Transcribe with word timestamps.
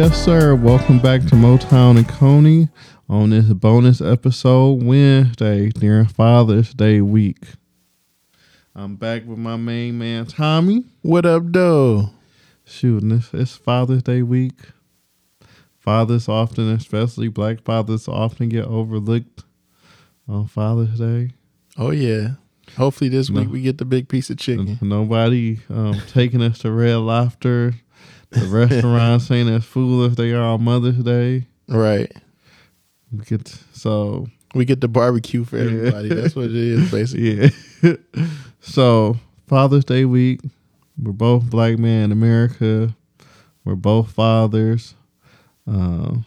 Yes, 0.00 0.24
sir. 0.24 0.54
Welcome 0.54 0.98
back 0.98 1.20
to 1.26 1.34
Motown 1.34 1.98
and 1.98 2.08
Coney 2.08 2.70
on 3.06 3.28
this 3.28 3.44
bonus 3.52 4.00
episode 4.00 4.82
Wednesday 4.82 5.68
during 5.68 6.06
Father's 6.06 6.72
Day 6.72 7.02
week. 7.02 7.44
I'm 8.74 8.96
back 8.96 9.26
with 9.26 9.36
my 9.36 9.56
main 9.56 9.98
man 9.98 10.24
Tommy. 10.24 10.84
What 11.02 11.26
up, 11.26 11.42
though? 11.48 12.08
Shooting 12.64 13.10
this 13.10 13.28
it's 13.34 13.56
Father's 13.56 14.02
Day 14.02 14.22
week. 14.22 14.54
Fathers 15.78 16.30
often, 16.30 16.70
especially 16.70 17.28
black 17.28 17.60
fathers, 17.60 18.08
often 18.08 18.48
get 18.48 18.64
overlooked 18.64 19.44
on 20.26 20.46
Father's 20.46 20.98
Day. 20.98 21.32
Oh 21.76 21.90
yeah. 21.90 22.36
Hopefully 22.78 23.10
this 23.10 23.28
No. 23.28 23.42
week 23.42 23.50
we 23.50 23.60
get 23.60 23.76
the 23.76 23.84
big 23.84 24.08
piece 24.08 24.30
of 24.30 24.38
chicken. 24.38 24.78
Nobody 24.80 25.58
um, 25.68 26.00
taking 26.08 26.40
us 26.40 26.60
to 26.60 26.72
Red 26.72 26.96
Lobster. 26.96 27.74
The 28.30 28.46
restaurant 28.48 29.22
saying 29.22 29.48
as 29.48 29.64
fool 29.64 30.04
as 30.04 30.14
they 30.16 30.32
are 30.32 30.42
on 30.42 30.62
Mother's 30.62 31.02
Day. 31.02 31.46
Right. 31.68 32.10
We 33.12 33.24
get 33.24 33.48
so 33.72 34.28
We 34.54 34.64
get 34.64 34.80
the 34.80 34.88
barbecue 34.88 35.44
for 35.44 35.56
Yeah. 35.58 35.64
everybody. 35.64 36.08
That's 36.10 36.36
what 36.36 36.46
it 36.46 36.54
is, 36.54 36.90
basically. 36.92 37.50
yeah. 37.82 37.94
so 38.60 39.18
Father's 39.46 39.84
Day 39.84 40.04
week, 40.04 40.40
we're 41.02 41.12
both 41.12 41.50
black 41.50 41.78
men 41.78 42.04
in 42.04 42.12
America. 42.12 42.94
We're 43.64 43.74
both 43.74 44.12
fathers. 44.12 44.94
Um, 45.66 46.24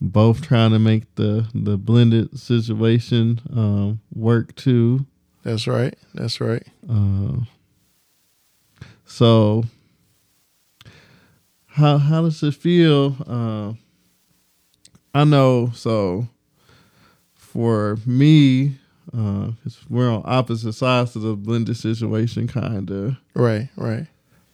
both 0.00 0.40
trying 0.42 0.70
to 0.70 0.78
make 0.78 1.12
the 1.16 1.46
the 1.54 1.76
blended 1.76 2.38
situation 2.38 3.40
um, 3.52 4.00
work 4.14 4.54
too. 4.54 5.06
That's 5.42 5.66
right. 5.66 5.94
That's 6.14 6.40
right. 6.40 6.62
Uh, 6.88 7.40
so 9.04 9.64
how 11.70 11.98
how 11.98 12.22
does 12.22 12.42
it 12.42 12.54
feel? 12.54 13.16
Uh, 13.26 13.74
I 15.14 15.24
know. 15.24 15.70
So 15.74 16.28
for 17.34 17.98
me, 18.06 18.76
uh, 19.16 19.50
we're 19.88 20.10
on 20.10 20.22
opposite 20.24 20.72
sides 20.72 21.16
of 21.16 21.22
the 21.22 21.34
blended 21.34 21.76
situation, 21.76 22.46
kind 22.46 22.90
of. 22.90 23.16
Right. 23.34 23.68
Right. 23.76 24.06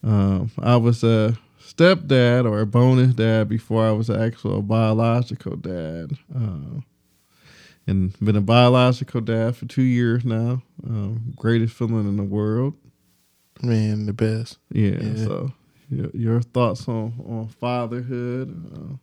Um, 0.03 0.51
I 0.59 0.77
was 0.77 1.03
a 1.03 1.37
stepdad 1.61 2.49
or 2.49 2.61
a 2.61 2.67
bonus 2.67 3.15
dad 3.15 3.49
before 3.49 3.87
I 3.87 3.91
was 3.91 4.09
an 4.09 4.21
actual 4.21 4.63
biological 4.63 5.57
dad. 5.57 6.13
Uh, 6.35 6.81
and 7.87 8.19
been 8.21 8.37
a 8.37 8.41
biological 8.41 9.21
dad 9.21 9.57
for 9.57 9.67
two 9.67 9.83
years 9.83 10.25
now. 10.25 10.63
Um, 10.85 11.35
greatest 11.37 11.75
feeling 11.75 12.09
in 12.09 12.17
the 12.17 12.25
world. 12.25 12.75
Man, 13.63 14.07
the 14.07 14.13
best. 14.13 14.59
Yeah. 14.71 14.99
Yeah. 15.01 15.25
So, 15.25 15.53
your, 15.91 16.11
your 16.13 16.41
thoughts 16.41 16.89
on 16.89 17.13
on 17.27 17.49
fatherhood? 17.49 18.49
Uh, 18.75 18.97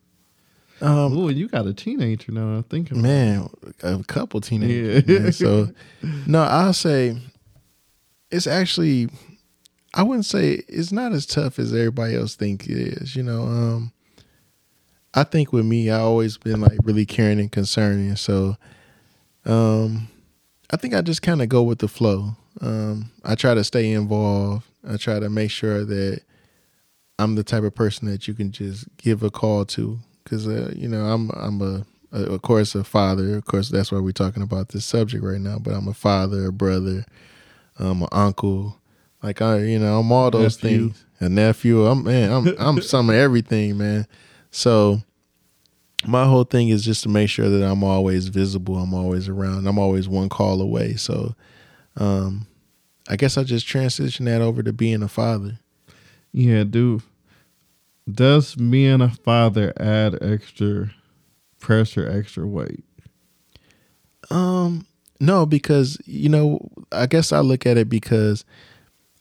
Um, 0.85 1.17
oh, 1.17 1.29
you 1.29 1.47
got 1.47 1.65
a 1.67 1.73
teenager 1.73 2.31
now. 2.31 2.57
I 2.57 2.61
think. 2.63 2.91
it. 2.91 2.97
man, 2.97 3.49
a 3.83 4.03
couple 4.03 4.41
teenagers. 4.41 5.03
Yeah. 5.07 5.19
man. 5.19 5.31
So, 5.31 5.69
no, 6.27 6.41
I'll 6.43 6.73
say 6.73 7.17
it's 8.31 8.47
actually. 8.47 9.09
I 9.93 10.01
wouldn't 10.01 10.25
say 10.25 10.63
it's 10.67 10.91
not 10.91 11.13
as 11.13 11.27
tough 11.27 11.59
as 11.59 11.71
everybody 11.73 12.15
else 12.15 12.35
think 12.35 12.67
it 12.67 12.77
is. 12.77 13.15
You 13.15 13.21
know, 13.23 13.43
um, 13.43 13.91
I 15.13 15.23
think 15.23 15.53
with 15.53 15.65
me, 15.65 15.91
I 15.91 15.99
always 15.99 16.37
been 16.37 16.59
like 16.61 16.79
really 16.83 17.05
caring 17.05 17.39
and 17.39 17.51
concerning. 17.51 18.15
So, 18.15 18.57
um, 19.45 20.07
I 20.71 20.77
think 20.77 20.95
I 20.95 21.01
just 21.01 21.21
kind 21.21 21.41
of 21.43 21.49
go 21.49 21.61
with 21.61 21.77
the 21.79 21.87
flow. 21.87 22.35
Um, 22.59 23.11
I 23.23 23.35
try 23.35 23.53
to 23.53 23.63
stay 23.63 23.91
involved. 23.91 24.65
I 24.87 24.97
try 24.97 25.19
to 25.19 25.29
make 25.29 25.51
sure 25.51 25.85
that 25.85 26.21
I'm 27.19 27.35
the 27.35 27.43
type 27.43 27.63
of 27.63 27.75
person 27.75 28.09
that 28.09 28.27
you 28.27 28.33
can 28.33 28.51
just 28.51 28.85
give 28.97 29.23
a 29.23 29.29
call 29.29 29.65
to, 29.65 29.99
because 30.23 30.47
uh, 30.47 30.73
you 30.75 30.87
know 30.87 31.05
I'm 31.05 31.29
I'm 31.31 31.61
a, 31.61 31.85
a 32.11 32.23
of 32.33 32.41
course 32.41 32.75
a 32.75 32.83
father. 32.83 33.35
Of 33.35 33.45
course 33.45 33.69
that's 33.69 33.91
why 33.91 33.99
we're 33.99 34.11
talking 34.11 34.43
about 34.43 34.69
this 34.69 34.85
subject 34.85 35.23
right 35.23 35.39
now. 35.41 35.59
But 35.59 35.73
I'm 35.73 35.87
a 35.87 35.93
father, 35.93 36.47
a 36.47 36.51
brother, 36.51 37.05
um, 37.79 38.01
an 38.03 38.09
uncle. 38.11 38.79
Like 39.21 39.41
I, 39.41 39.59
you 39.59 39.79
know, 39.79 39.99
I'm 39.99 40.11
all 40.11 40.31
those 40.31 40.61
Nephew. 40.61 40.89
things. 40.89 41.05
A 41.19 41.29
nephew. 41.29 41.85
I'm 41.85 42.03
man. 42.03 42.31
I'm 42.31 42.55
I'm 42.59 42.81
some 42.81 43.09
of 43.09 43.15
everything, 43.15 43.77
man. 43.77 44.05
So 44.51 45.01
my 46.05 46.25
whole 46.25 46.43
thing 46.43 46.69
is 46.69 46.83
just 46.83 47.03
to 47.03 47.09
make 47.09 47.29
sure 47.29 47.49
that 47.49 47.65
I'm 47.65 47.83
always 47.83 48.27
visible. 48.27 48.77
I'm 48.77 48.93
always 48.93 49.29
around. 49.29 49.67
I'm 49.67 49.79
always 49.79 50.09
one 50.09 50.27
call 50.29 50.61
away. 50.61 50.95
So, 50.95 51.35
um, 51.95 52.47
I 53.07 53.15
guess 53.15 53.37
I 53.37 53.43
just 53.43 53.67
transition 53.67 54.25
that 54.25 54.41
over 54.41 54.63
to 54.63 54.73
being 54.73 55.01
a 55.01 55.07
father. 55.07 55.59
Yeah, 56.33 56.63
do 56.63 57.01
does 58.11 58.55
being 58.55 59.01
a 59.01 59.09
father 59.09 59.71
add 59.77 60.17
extra 60.21 60.91
pressure, 61.59 62.09
extra 62.09 62.45
weight? 62.45 62.83
Um, 64.29 64.85
no, 65.19 65.45
because 65.45 65.97
you 66.05 66.29
know, 66.29 66.67
I 66.91 67.05
guess 67.05 67.31
I 67.31 67.39
look 67.39 67.65
at 67.65 67.77
it 67.77 67.87
because 67.87 68.43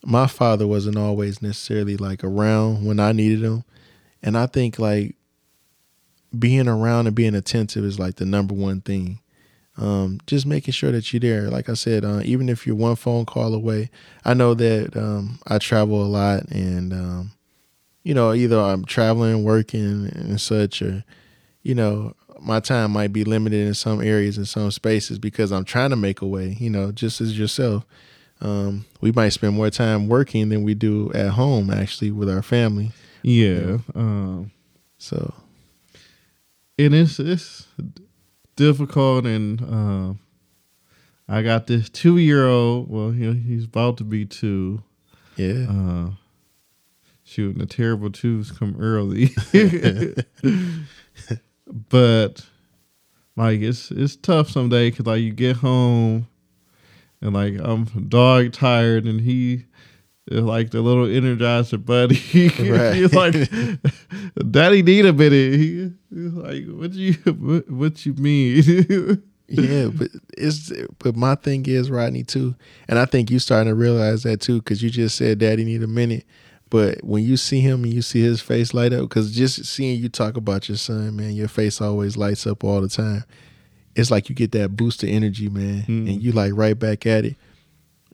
my 0.05 0.27
father 0.27 0.67
wasn't 0.67 0.97
always 0.97 1.43
necessarily 1.43 1.97
like 1.97 2.25
around 2.25 2.85
when 2.85 2.99
I 2.99 3.13
needed 3.13 3.43
him, 3.43 3.65
and 4.23 4.37
I 4.37 4.47
think 4.47 4.79
like 4.79 5.15
being 6.37 6.67
around 6.67 7.07
and 7.07 7.15
being 7.15 7.35
attentive 7.35 7.85
is 7.85 7.99
like 7.99 8.17
the 8.17 8.25
number 8.25 8.55
one 8.55 8.81
thing. 8.81 9.21
Um, 9.83 10.21
just 10.29 10.47
making 10.47 10.73
sure 10.73 10.93
that 10.93 11.13
you're 11.13 11.19
there. 11.19 11.51
Like 11.51 11.69
I 11.69 11.75
said, 11.75 12.05
uh, 12.05 12.21
even 12.25 12.49
if 12.49 12.67
you're 12.67 12.77
one 12.77 12.95
phone 12.95 13.27
call 13.27 13.53
away, 13.53 13.91
I 14.25 14.33
know 14.33 14.55
that 14.55 14.97
um, 14.97 15.41
I 15.49 15.59
travel 15.59 16.05
a 16.05 16.07
lot, 16.07 16.45
and 16.51 16.93
um, 16.93 17.33
you 18.05 18.15
know, 18.15 18.33
either 18.33 18.61
I'm 18.61 18.85
traveling, 18.85 19.43
working, 19.43 20.07
and 20.15 20.41
such, 20.41 20.83
or 20.83 21.03
you 21.63 21.75
know, 21.75 22.15
my 22.41 22.61
time 22.61 22.93
might 22.93 23.13
be 23.13 23.25
limited 23.25 23.67
in 23.67 23.75
some 23.75 24.01
areas 24.01 24.39
in 24.39 24.45
some 24.45 24.71
spaces 24.71 25.19
because 25.19 25.51
I'm 25.51 25.65
trying 25.65 25.91
to 25.91 25.97
make 25.97 26.23
a 26.23 26.27
way. 26.27 26.57
You 26.61 26.71
know, 26.71 26.93
just 26.93 27.21
as 27.21 27.37
yourself, 27.37 27.85
um, 28.41 28.85
we 29.01 29.11
might 29.11 29.31
spend 29.31 29.55
more 29.57 29.71
time 29.71 30.07
working 30.09 30.49
than 30.49 30.63
we 30.63 30.75
do 30.75 31.13
at 31.13 31.31
home, 31.31 31.71
actually, 31.71 32.13
with 32.13 32.31
our 32.31 32.43
family. 32.43 32.93
Yeah. 33.23 33.79
Um, 33.95 34.53
So, 34.99 35.35
and 36.79 36.95
it's 36.95 37.19
it's 37.19 37.67
difficult 38.57 39.27
and 39.27 39.61
um 39.63 40.19
I 41.29 41.43
got 41.43 41.67
this 41.67 41.89
two 41.89 42.19
year 42.19 42.47
old 42.47 42.91
well 42.91 43.11
know, 43.11 43.33
he's 43.33 43.65
about 43.65 43.97
to 43.99 44.05
be 44.05 44.25
two. 44.25 44.83
Yeah, 45.37 45.67
uh 45.69 46.11
shooting 47.25 47.59
the 47.59 47.67
terrible 47.67 48.11
twos 48.11 48.51
come 48.51 48.77
early. 48.79 49.31
But 51.89 52.47
like 53.37 53.61
it's 53.61 53.91
it's 53.91 54.17
tough 54.17 54.51
some 54.51 54.69
day 54.69 54.91
because 54.91 55.07
like 55.07 55.23
you 55.23 55.33
get 55.33 55.57
home 55.57 56.29
and 57.21 57.33
like 57.33 57.55
i'm 57.61 57.85
dog 58.09 58.53
tired 58.53 59.05
and 59.05 59.21
he 59.21 59.65
like 60.31 60.71
the 60.71 60.81
little 60.81 61.07
Energizer 61.07 61.85
Bunny 61.85 62.17
Right. 62.71 62.95
he's 62.95 63.13
like 63.13 63.35
daddy 64.51 64.83
need 64.83 65.07
a 65.07 65.13
minute 65.13 65.55
he, 65.59 65.91
he's 66.15 66.33
like 66.33 66.65
what 66.69 66.93
you 66.93 67.13
what, 67.15 67.71
what 67.71 68.07
you 68.07 68.15
mean 68.15 69.23
yeah. 69.49 69.89
But 69.89 70.09
it's 70.39 70.73
but 70.99 71.17
my 71.17 71.35
thing 71.35 71.67
is 71.67 71.91
Rodney 71.91 72.23
too, 72.25 72.55
and 72.89 72.99
I 72.99 73.05
think 73.05 73.31
you 73.31 73.39
starting 73.39 73.71
to 73.71 73.75
realize 73.75 74.23
that 74.23 74.41
too 74.41 74.59
because 74.61 74.83
you 74.83 74.89
just 74.91 75.17
said 75.17 75.39
Daddy 75.41 75.65
need 75.65 75.83
a 75.83 75.87
minute. 75.89 76.25
But 76.71 77.05
when 77.05 77.23
you 77.23 77.37
see 77.37 77.61
him 77.61 77.85
and 77.85 77.93
you 77.93 78.01
see 78.01 78.23
his 78.23 78.41
face 78.41 78.73
light 78.73 78.95
up, 78.95 79.03
because 79.03 79.35
just 79.35 79.67
seeing 79.67 80.01
you 80.01 80.09
talk 80.09 80.39
about 80.39 80.71
your 80.71 80.79
son, 80.79 81.17
man, 81.17 81.33
your 81.33 81.49
face 81.49 81.83
always 81.83 82.17
lights 82.17 82.47
up 82.47 82.65
all 82.65 82.81
the 82.81 82.89
time. 82.89 83.25
It's 83.95 84.11
like 84.11 84.31
you 84.31 84.35
get 84.35 84.53
that 84.53 84.75
boost 84.75 85.03
of 85.03 85.11
energy, 85.11 85.51
man, 85.51 85.83
Mm. 85.83 86.09
and 86.11 86.23
you 86.23 86.33
like 86.33 86.53
right 86.55 86.79
back 86.79 87.05
at 87.05 87.27
it. 87.27 87.37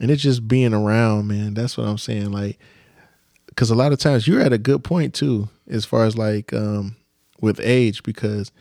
And 0.01 0.11
it's 0.11 0.23
just 0.23 0.47
being 0.47 0.75
around, 0.75 1.27
man. 1.27 1.55
That's 1.55 1.77
what 1.77 1.87
I'm 1.87 1.99
saying. 1.99 2.31
Like, 2.31 2.59
because 3.47 3.71
a 3.71 3.75
lot 3.75 3.93
of 3.93 3.99
times 3.99 4.29
you're 4.29 4.41
at 4.41 4.53
a 4.53 4.59
good 4.59 4.85
point 4.85 5.15
too, 5.15 5.49
as 5.69 5.85
far 5.85 6.05
as 6.05 6.17
like 6.17 6.53
um, 6.53 6.97
with 7.41 7.61
age, 7.61 8.03
because 8.03 8.53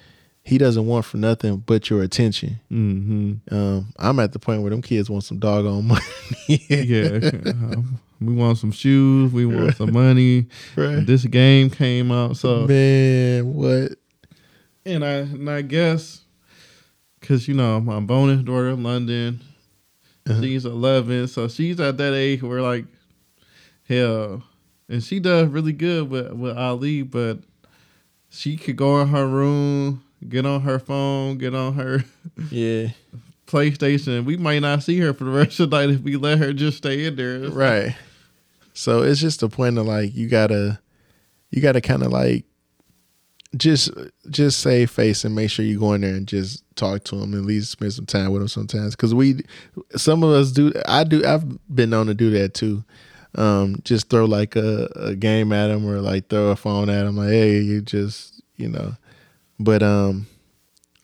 he 0.43 0.57
doesn't 0.57 0.85
want 0.85 1.05
for 1.05 1.17
nothing 1.17 1.57
but 1.57 1.89
your 1.89 2.01
attention. 2.01 2.59
Mm-hmm. 2.71 3.53
Um, 3.53 3.93
I'm 3.99 4.19
at 4.19 4.31
the 4.31 4.39
point 4.39 4.61
where 4.61 4.71
them 4.71 4.81
kids 4.81 5.09
want 5.09 5.25
some 5.25 5.39
doggone 5.39 5.85
money. 5.87 6.01
yeah 6.47 7.19
um, 7.45 7.99
we 8.19 8.33
want 8.33 8.57
some 8.57 8.71
shoes 8.71 9.31
we 9.31 9.45
want 9.45 9.75
some 9.75 9.93
money 9.93 10.47
right. 10.75 11.05
this 11.05 11.23
game 11.25 11.69
came 11.69 12.11
out 12.11 12.35
so 12.37 12.65
Man, 12.65 13.53
what? 13.53 13.91
and 14.85 15.05
I 15.05 15.11
and 15.11 15.49
I 15.49 15.61
guess 15.61 16.21
because 17.19 17.47
you 17.47 17.53
know 17.53 17.79
my 17.81 17.99
bonus 17.99 18.41
daughter 18.43 18.69
in 18.69 18.83
London, 18.83 19.41
Uh-huh. 20.29 20.41
she's 20.41 20.65
eleven, 20.65 21.27
so 21.27 21.47
she's 21.47 21.79
at 21.79 21.97
that 21.97 22.13
age 22.13 22.41
where 22.43 22.61
like, 22.61 22.85
hell, 23.87 24.43
and 24.89 25.03
she 25.03 25.19
does 25.19 25.47
really 25.47 25.73
good 25.73 26.09
with 26.09 26.31
with 26.33 26.57
Ali, 26.57 27.01
but 27.03 27.39
she 28.29 28.57
could 28.57 28.75
go 28.75 28.99
in 29.01 29.07
her 29.09 29.27
room, 29.27 30.03
get 30.27 30.45
on 30.45 30.61
her 30.61 30.79
phone, 30.79 31.37
get 31.37 31.55
on 31.55 31.73
her 31.75 32.03
Yeah. 32.51 32.89
PlayStation. 33.45 34.25
We 34.25 34.35
might 34.35 34.59
not 34.59 34.83
see 34.83 34.99
her 34.99 35.13
for 35.13 35.23
the 35.23 35.31
rest 35.31 35.59
of 35.61 35.69
the 35.69 35.77
night 35.79 35.89
if 35.95 36.01
we 36.01 36.17
let 36.17 36.37
her 36.39 36.51
just 36.51 36.77
stay 36.77 37.05
in 37.05 37.15
there. 37.15 37.45
It's 37.45 37.53
Right. 37.55 37.95
So 38.73 39.01
it's 39.03 39.21
just 39.21 39.41
a 39.41 39.47
point 39.49 39.77
of 39.77 39.85
like 39.85 40.13
you 40.13 40.27
gotta 40.27 40.79
you 41.49 41.61
gotta 41.61 41.79
kinda 41.81 42.09
like 42.09 42.43
just 43.55 43.89
just 44.29 44.59
save 44.59 44.91
face 44.91 45.23
and 45.23 45.33
make 45.35 45.49
sure 45.49 45.63
you 45.63 45.79
go 45.79 45.93
in 45.93 46.01
there 46.01 46.15
and 46.15 46.27
just 46.27 46.63
talk 46.75 47.03
to 47.05 47.15
them 47.15 47.33
and 47.33 47.43
at 47.43 47.47
least 47.47 47.71
spend 47.71 47.93
some 47.93 48.05
time 48.05 48.31
with 48.31 48.41
them 48.41 48.47
sometimes. 48.47 48.95
Because 48.95 49.13
we 49.13 49.41
some 49.95 50.23
of 50.23 50.31
us 50.31 50.51
do 50.51 50.73
i 50.85 51.03
do 51.03 51.23
i've 51.25 51.45
been 51.73 51.89
known 51.89 52.07
to 52.07 52.13
do 52.13 52.29
that 52.31 52.53
too. 52.53 52.83
Um 53.35 53.81
just 53.83 54.09
throw 54.09 54.25
like 54.25 54.55
a, 54.55 54.89
a 54.95 55.15
game 55.15 55.53
at 55.53 55.67
them 55.67 55.87
or 55.87 55.99
like 56.01 56.27
throw 56.29 56.47
a 56.47 56.55
phone 56.55 56.89
at 56.89 57.03
them 57.03 57.17
like 57.17 57.29
hey 57.29 57.59
you 57.59 57.81
just 57.81 58.41
you 58.57 58.67
know. 58.67 58.95
But 59.59 59.81
um 59.81 60.27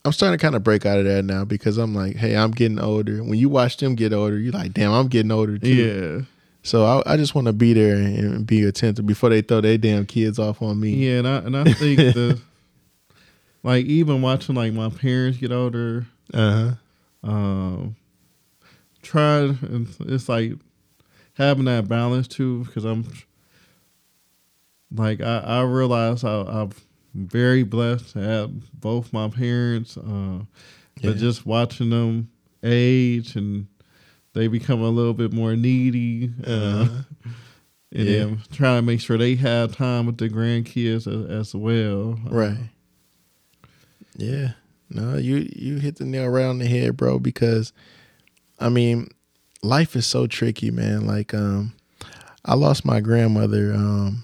i'm 0.05 0.11
starting 0.11 0.37
to 0.37 0.41
kind 0.41 0.55
of 0.55 0.63
break 0.63 0.85
out 0.85 0.99
of 0.99 1.05
that 1.05 1.23
now 1.23 1.45
because 1.45 1.77
i'm 1.77 1.95
like 1.95 2.17
hey 2.17 2.35
i'm 2.35 2.51
getting 2.51 2.79
older. 2.79 3.23
When 3.23 3.39
you 3.39 3.47
watch 3.49 3.77
them 3.77 3.95
get 3.95 4.11
older 4.13 4.37
you're 4.37 4.53
like 4.53 4.73
damn 4.73 4.91
i'm 4.91 5.07
getting 5.07 5.31
older 5.31 5.57
too. 5.57 5.69
Yeah. 5.69 6.25
So 6.63 6.85
I, 6.85 7.13
I 7.13 7.17
just 7.17 7.35
want 7.35 7.47
to 7.47 7.53
be 7.53 7.73
there 7.73 7.95
and 7.95 8.45
be 8.47 8.63
attentive 8.63 9.05
before 9.05 9.29
they 9.29 9.41
throw 9.41 9.61
their 9.61 9.77
damn 9.77 10.05
kids 10.05 10.39
off 10.39 10.61
on 10.61 10.79
me. 10.79 10.91
Yeah, 10.95 11.19
and 11.19 11.27
I 11.27 11.35
and 11.37 11.57
I 11.57 11.63
think 11.73 11.97
the 12.13 12.39
like 13.63 13.85
even 13.85 14.21
watching 14.21 14.55
like 14.55 14.73
my 14.73 14.89
parents 14.89 15.37
get 15.37 15.51
older, 15.51 16.05
Uh 16.33 16.75
huh. 17.23 17.29
um, 17.31 17.95
trying 19.01 19.57
and 19.61 19.87
it's 20.11 20.27
like 20.29 20.53
having 21.35 21.65
that 21.65 21.87
balance 21.87 22.27
too 22.27 22.63
because 22.65 22.85
I'm 22.85 23.05
like 24.95 25.21
I 25.21 25.39
I 25.39 25.61
realize 25.61 26.23
I, 26.23 26.41
I'm 26.41 26.71
very 27.15 27.63
blessed 27.63 28.13
to 28.13 28.19
have 28.19 28.51
both 28.79 29.13
my 29.13 29.27
parents, 29.29 29.97
uh, 29.97 30.39
Yeah. 31.01 31.09
but 31.11 31.17
just 31.17 31.45
watching 31.45 31.89
them 31.89 32.29
age 32.63 33.35
and 33.35 33.67
they 34.33 34.47
become 34.47 34.81
a 34.81 34.89
little 34.89 35.13
bit 35.13 35.31
more 35.33 35.55
needy. 35.55 36.31
Uh, 36.45 36.49
Uh-huh. 36.51 37.03
and 37.91 38.07
Yeah. 38.07 38.19
then 38.25 38.41
trying 38.51 38.79
to 38.79 38.81
make 38.85 38.99
sure 39.01 39.17
they 39.17 39.35
have 39.35 39.75
time 39.75 40.05
with 40.07 40.17
the 40.17 40.27
grandkids 40.29 41.07
as, 41.07 41.29
as 41.49 41.55
well. 41.55 42.19
Uh, 42.25 42.29
Right. 42.29 42.57
Yeah. 44.15 44.53
No, 44.89 45.17
you 45.17 45.49
you 45.55 45.77
hit 45.77 45.95
the 45.97 46.05
nail 46.05 46.27
right 46.27 46.45
on 46.45 46.59
the 46.59 46.67
head, 46.67 46.97
bro. 46.97 47.17
Because, 47.19 47.73
I 48.59 48.69
mean, 48.69 49.09
life 49.63 49.95
is 49.95 50.05
so 50.05 50.27
tricky, 50.27 50.69
man. 50.71 51.07
Like, 51.07 51.33
um, 51.33 51.73
I 52.45 52.53
lost 52.55 52.85
my 52.85 52.99
grandmother, 52.99 53.73
um, 53.73 54.23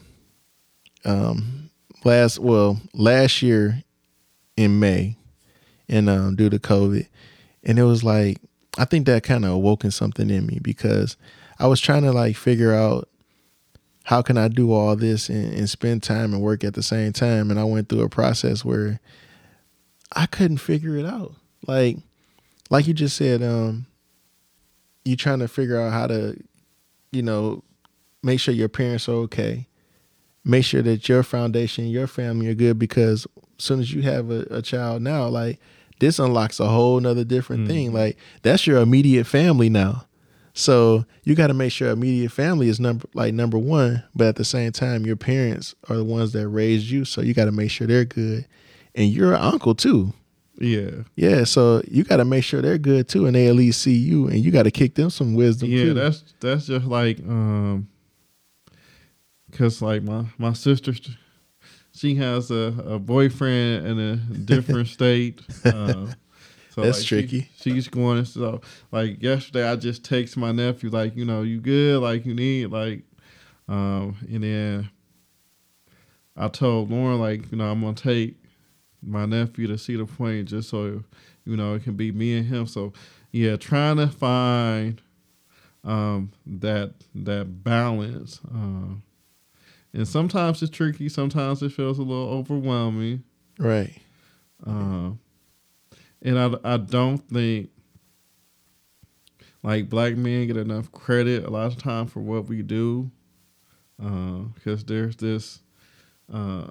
um, 1.05 1.69
last 2.03 2.39
well 2.39 2.79
last 2.93 3.41
year 3.41 3.83
in 4.57 4.79
May, 4.79 5.15
and 5.87 6.09
um, 6.09 6.35
due 6.35 6.49
to 6.49 6.59
COVID, 6.59 7.07
and 7.63 7.79
it 7.79 7.83
was 7.83 8.03
like 8.03 8.37
I 8.79 8.85
think 8.85 9.05
that 9.07 9.23
kind 9.23 9.43
of 9.43 9.51
awoken 9.51 9.91
something 9.91 10.29
in 10.29 10.45
me 10.45 10.59
because 10.61 11.17
I 11.59 11.67
was 11.67 11.81
trying 11.81 12.03
to 12.03 12.13
like 12.13 12.37
figure 12.37 12.73
out 12.73 13.09
how 14.05 14.21
can 14.21 14.37
I 14.37 14.47
do 14.47 14.71
all 14.71 14.95
this 14.95 15.27
and, 15.27 15.53
and 15.53 15.69
spend 15.69 16.01
time 16.01 16.33
and 16.33 16.41
work 16.41 16.63
at 16.63 16.75
the 16.75 16.81
same 16.81 17.11
time, 17.11 17.51
and 17.51 17.59
I 17.59 17.65
went 17.65 17.89
through 17.89 18.03
a 18.03 18.09
process 18.09 18.63
where 18.63 19.01
I 20.15 20.25
couldn't 20.27 20.57
figure 20.57 20.95
it 20.95 21.05
out. 21.05 21.35
Like, 21.67 21.97
like 22.69 22.87
you 22.87 22.93
just 22.93 23.17
said, 23.17 23.43
um, 23.43 23.85
you 25.03 25.17
trying 25.17 25.39
to 25.39 25.49
figure 25.49 25.79
out 25.79 25.91
how 25.91 26.07
to, 26.07 26.41
you 27.11 27.21
know, 27.21 27.63
make 28.23 28.39
sure 28.39 28.53
your 28.53 28.69
parents 28.69 29.09
are 29.09 29.13
okay. 29.13 29.67
Make 30.45 30.63
sure 30.63 30.81
that 30.81 31.09
your 31.09 31.21
foundation, 31.21 31.87
your 31.87 32.07
family 32.07 32.47
are 32.47 32.55
good 32.55 32.79
because 32.79 33.27
as 33.57 33.65
soon 33.65 33.81
as 33.81 33.93
you 33.93 34.03
have 34.03 34.31
a, 34.31 34.47
a 34.49 34.61
child 34.61 35.01
now, 35.01 35.27
like 35.27 35.59
this 35.99 36.19
unlocks 36.19 36.59
a 36.59 36.67
whole 36.67 36.99
nother 36.99 37.23
different 37.23 37.67
thing. 37.67 37.93
Like 37.93 38.17
that's 38.41 38.65
your 38.65 38.79
immediate 38.79 39.25
family 39.25 39.69
now. 39.69 40.05
So 40.53 41.05
you 41.23 41.35
got 41.35 41.47
to 41.47 41.53
make 41.53 41.71
sure 41.71 41.89
immediate 41.89 42.31
family 42.31 42.67
is 42.69 42.79
number 42.79 43.07
like 43.13 43.33
number 43.33 43.57
one, 43.57 44.03
but 44.15 44.27
at 44.27 44.35
the 44.35 44.45
same 44.45 44.71
time, 44.71 45.05
your 45.05 45.15
parents 45.15 45.75
are 45.89 45.95
the 45.95 46.03
ones 46.03 46.33
that 46.33 46.47
raised 46.49 46.89
you. 46.89 47.05
So 47.05 47.21
you 47.21 47.33
got 47.33 47.45
to 47.45 47.51
make 47.51 47.71
sure 47.71 47.87
they're 47.87 48.05
good, 48.05 48.45
and 48.95 49.09
you're 49.09 49.33
an 49.33 49.41
uncle 49.41 49.75
too. 49.75 50.13
Yeah. 50.59 51.03
Yeah, 51.15 51.45
so 51.45 51.81
you 51.87 52.03
got 52.03 52.17
to 52.17 52.25
make 52.25 52.43
sure 52.43 52.61
they're 52.61 52.77
good 52.77 53.07
too, 53.07 53.25
and 53.25 53.35
they 53.35 53.47
at 53.47 53.55
least 53.55 53.81
see 53.81 53.95
you, 53.95 54.27
and 54.27 54.43
you 54.43 54.51
got 54.51 54.63
to 54.63 54.71
kick 54.71 54.95
them 54.95 55.09
some 55.09 55.33
wisdom. 55.33 55.69
Yeah, 55.69 55.83
too. 55.83 55.93
that's 55.93 56.23
that's 56.39 56.65
just 56.67 56.85
like 56.85 57.19
um 57.19 57.87
cuz 59.51 59.81
like 59.81 60.03
my 60.03 60.25
my 60.37 60.53
sister 60.53 60.93
she 61.99 62.15
has 62.15 62.49
a, 62.49 62.73
a 62.87 62.97
boyfriend 62.99 63.85
in 63.85 63.99
a 63.99 64.15
different 64.15 64.87
state. 64.97 65.41
Uh, 65.65 66.07
so 66.69 66.81
That's 66.83 66.99
like, 66.99 67.07
she- 67.07 67.21
tricky. 67.27 67.49
she's 67.59 67.87
going 67.89 68.23
so 68.25 68.61
like 68.91 69.21
yesterday 69.21 69.67
I 69.67 69.75
just 69.75 70.05
text 70.05 70.37
my 70.37 70.51
nephew 70.53 70.89
like, 70.89 71.15
you 71.17 71.25
know, 71.25 71.41
you 71.41 71.59
good, 71.59 72.01
like 72.01 72.25
you 72.25 72.33
need 72.33 72.67
like 72.67 73.03
um 73.67 74.15
and 74.31 74.43
then 74.43 74.89
I 76.37 76.47
told 76.47 76.89
Lauren 76.89 77.19
like, 77.19 77.51
you 77.51 77.57
know, 77.57 77.69
I'm 77.69 77.81
going 77.81 77.95
to 77.95 78.03
take 78.03 78.37
my 79.01 79.25
nephew 79.25 79.67
to 79.67 79.77
see 79.77 79.97
the 79.97 80.05
point 80.05 80.47
just 80.47 80.69
so 80.69 81.03
you 81.45 81.57
know 81.57 81.73
it 81.73 81.83
can 81.83 81.95
be 81.95 82.11
me 82.13 82.37
and 82.37 82.47
him. 82.47 82.65
So 82.65 82.93
yeah, 83.31 83.57
trying 83.57 83.97
to 83.97 84.07
find 84.07 85.01
um, 85.83 86.31
that 86.45 86.93
that 87.15 87.63
balance. 87.63 88.39
Um, 88.49 89.03
and 89.93 90.07
sometimes 90.07 90.61
it's 90.61 90.75
tricky. 90.75 91.09
Sometimes 91.09 91.61
it 91.61 91.71
feels 91.71 91.99
a 91.99 92.03
little 92.03 92.29
overwhelming. 92.29 93.23
right. 93.57 93.97
Um, 94.65 95.19
and 96.21 96.37
I 96.37 96.53
I 96.63 96.77
don't 96.77 97.17
think 97.17 97.69
like 99.63 99.89
black 99.89 100.15
men 100.15 100.47
get 100.47 100.57
enough 100.57 100.91
credit 100.91 101.45
a 101.45 101.49
lot 101.49 101.67
of 101.67 101.77
time 101.81 102.07
for 102.07 102.19
what 102.21 102.47
we 102.47 102.61
do, 102.61 103.09
because 103.97 104.83
there's 104.85 105.15
this. 105.15 105.61
Uh, 106.31 106.67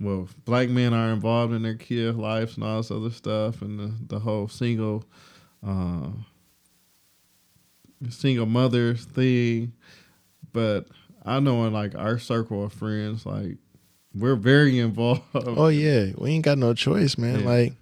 well, 0.00 0.28
black 0.44 0.68
men 0.68 0.92
are 0.92 1.10
involved 1.12 1.54
in 1.54 1.62
their 1.62 1.76
kids' 1.76 2.16
lives 2.16 2.56
and 2.56 2.64
all 2.64 2.78
this 2.78 2.90
other 2.90 3.10
stuff, 3.10 3.62
and 3.62 3.78
the, 3.78 3.94
the 4.08 4.18
whole 4.18 4.48
single, 4.48 5.04
uh, 5.64 6.08
single 8.10 8.46
mothers 8.46 9.04
thing. 9.04 9.72
But 10.52 10.88
I 11.24 11.40
know 11.40 11.64
in 11.66 11.72
like 11.72 11.94
our 11.94 12.18
circle 12.18 12.64
of 12.64 12.72
friends, 12.72 13.24
like 13.24 13.56
we're 14.14 14.36
very 14.36 14.78
involved. 14.78 15.22
Oh 15.34 15.68
yeah, 15.68 16.12
we 16.16 16.30
ain't 16.30 16.44
got 16.44 16.58
no 16.58 16.74
choice, 16.74 17.16
man. 17.16 17.40
Yeah. 17.40 17.46
Like, 17.46 17.72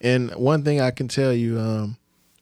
and 0.00 0.34
one 0.34 0.64
thing 0.64 0.80
I 0.80 0.90
can 0.90 1.08
tell 1.08 1.32
you, 1.32 1.58
um, 1.58 1.96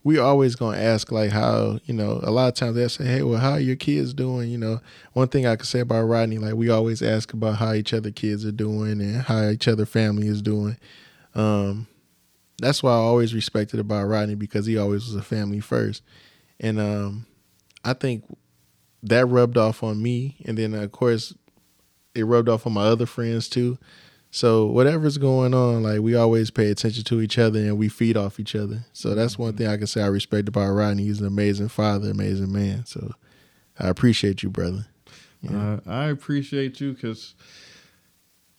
we 0.04 0.18
always 0.18 0.56
gonna 0.56 0.78
ask 0.78 1.12
like 1.12 1.30
how 1.30 1.78
you 1.84 1.94
know. 1.94 2.20
A 2.22 2.30
lot 2.30 2.48
of 2.48 2.54
times 2.54 2.76
they 2.76 2.88
say, 2.88 3.04
"Hey, 3.04 3.22
well, 3.22 3.38
how 3.38 3.52
are 3.52 3.60
your 3.60 3.76
kids 3.76 4.14
doing?" 4.14 4.50
You 4.50 4.58
know, 4.58 4.80
one 5.12 5.28
thing 5.28 5.46
I 5.46 5.56
can 5.56 5.66
say 5.66 5.80
about 5.80 6.04
Rodney, 6.04 6.38
like 6.38 6.54
we 6.54 6.70
always 6.70 7.02
ask 7.02 7.32
about 7.32 7.56
how 7.56 7.72
each 7.72 7.92
other 7.92 8.10
kids 8.10 8.44
are 8.44 8.52
doing 8.52 9.00
and 9.00 9.22
how 9.22 9.48
each 9.48 9.68
other 9.68 9.86
family 9.86 10.26
is 10.26 10.42
doing. 10.42 10.76
Um, 11.34 11.86
that's 12.60 12.82
why 12.82 12.90
I 12.92 12.96
always 12.96 13.34
respected 13.34 13.80
about 13.80 14.06
Rodney 14.06 14.34
because 14.34 14.66
he 14.66 14.76
always 14.76 15.06
was 15.06 15.14
a 15.14 15.22
family 15.22 15.60
first, 15.60 16.02
and 16.58 16.80
um, 16.80 17.26
I 17.84 17.92
think 17.92 18.24
that 19.02 19.26
rubbed 19.26 19.56
off 19.56 19.82
on 19.82 20.02
me, 20.02 20.36
and 20.44 20.56
then 20.56 20.74
of 20.74 20.92
course 20.92 21.34
it 22.14 22.24
rubbed 22.24 22.48
off 22.48 22.66
on 22.66 22.72
my 22.72 22.84
other 22.84 23.06
friends 23.06 23.48
too. 23.48 23.78
So 24.34 24.64
whatever's 24.64 25.18
going 25.18 25.52
on, 25.52 25.82
like 25.82 26.00
we 26.00 26.14
always 26.14 26.50
pay 26.50 26.70
attention 26.70 27.04
to 27.04 27.20
each 27.20 27.38
other 27.38 27.58
and 27.58 27.76
we 27.76 27.90
feed 27.90 28.16
off 28.16 28.40
each 28.40 28.54
other. 28.54 28.86
So 28.94 29.14
that's 29.14 29.38
one 29.38 29.54
thing 29.54 29.66
I 29.66 29.76
can 29.76 29.86
say 29.86 30.02
I 30.02 30.06
respect 30.06 30.48
about 30.48 30.72
Rodney. 30.72 31.04
He's 31.04 31.20
an 31.20 31.26
amazing 31.26 31.68
father, 31.68 32.10
amazing 32.10 32.50
man. 32.50 32.86
So 32.86 33.12
I 33.78 33.88
appreciate 33.88 34.42
you, 34.42 34.48
brother. 34.48 34.86
Yeah. 35.42 35.56
Uh, 35.56 35.80
I 35.86 36.04
appreciate 36.06 36.80
you 36.80 36.94
because, 36.94 37.34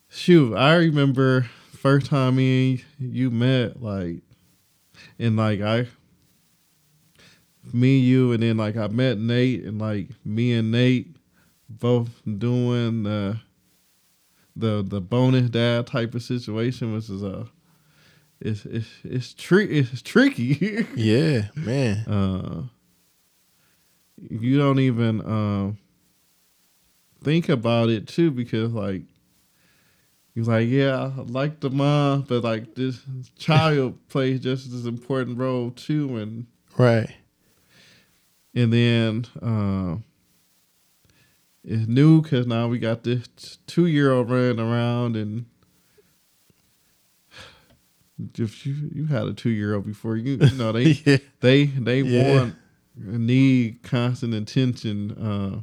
shoot, 0.09 0.55
I 0.55 0.75
remember 0.75 1.49
first 1.71 2.05
time 2.07 2.35
me 2.35 2.83
and 2.99 3.15
you 3.15 3.31
met, 3.31 3.81
like, 3.81 4.17
and 5.17 5.37
like 5.37 5.61
I, 5.61 5.87
me, 7.71 7.97
you, 7.99 8.31
and 8.33 8.43
then 8.43 8.57
like 8.57 8.75
I 8.75 8.87
met 8.87 9.17
Nate, 9.17 9.63
and 9.63 9.79
like 9.79 10.09
me 10.25 10.53
and 10.53 10.71
Nate 10.71 11.15
both 11.69 12.09
doing 12.25 13.03
the 13.03 13.39
the 14.55 14.83
the 14.87 15.01
bonus 15.01 15.49
dad 15.49 15.87
type 15.87 16.13
of 16.15 16.23
situation, 16.23 16.93
which 16.93 17.09
is 17.09 17.23
a 17.23 17.47
it's 18.39 18.65
it's 18.65 18.89
it's 19.03 19.33
tri- 19.33 19.63
it's 19.69 20.01
tricky. 20.01 20.85
Yeah, 20.95 21.47
man. 21.55 21.97
uh, 22.07 22.63
you 24.29 24.57
don't 24.57 24.79
even 24.79 25.21
um, 25.21 25.77
think 27.23 27.49
about 27.49 27.89
it 27.89 28.07
too 28.07 28.31
because 28.31 28.71
like 28.73 29.03
you're 30.35 30.45
like, 30.45 30.67
yeah, 30.67 31.11
I 31.17 31.21
like 31.21 31.59
the 31.59 31.69
mom, 31.69 32.23
but 32.23 32.43
like 32.43 32.75
this 32.75 32.99
child 33.37 33.97
plays 34.09 34.39
just 34.39 34.73
as 34.73 34.85
important 34.85 35.37
role 35.37 35.71
too, 35.71 36.17
and 36.17 36.47
right. 36.77 37.09
And 38.55 38.71
then 38.71 39.25
uh, 39.41 39.97
it's 41.63 41.87
new 41.87 42.21
because 42.21 42.45
now 42.45 42.67
we 42.67 42.77
got 42.79 43.03
this 43.03 43.27
two 43.67 43.87
year 43.87 44.11
old 44.11 44.29
running 44.29 44.59
around, 44.59 45.15
and 45.15 45.45
if 48.37 48.65
you 48.65 48.75
you 48.93 49.05
had 49.07 49.23
a 49.23 49.33
two 49.33 49.49
year 49.49 49.73
old 49.75 49.85
before, 49.85 50.15
you 50.17 50.37
you 50.39 50.57
know 50.57 50.71
they 50.71 50.83
yeah. 51.05 51.17
they 51.39 51.65
they 51.65 52.01
Yeah. 52.01 52.33
want 52.35 52.55
need 52.95 53.81
constant 53.83 54.33
attention. 54.33 55.11
Uh, 55.11 55.61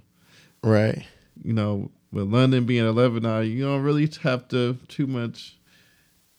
Right. 0.62 1.06
you 1.42 1.54
know, 1.54 1.90
with 2.12 2.24
London 2.28 2.66
being 2.66 2.84
eleven 2.86 3.22
now, 3.22 3.40
you 3.40 3.62
don't 3.64 3.82
really 3.82 4.10
have 4.22 4.46
to 4.48 4.76
too 4.88 5.06
much. 5.06 5.56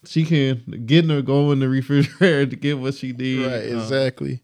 She 0.06 0.26
can 0.26 0.84
get 0.86 1.06
her 1.10 1.22
go 1.22 1.52
in 1.52 1.60
the 1.60 1.70
refrigerator 1.70 2.46
to 2.50 2.56
get 2.56 2.78
what 2.78 2.96
she 2.96 3.14
needs. 3.14 3.48
Right. 3.48 3.72
Uh, 3.72 3.78
Exactly. 3.82 4.42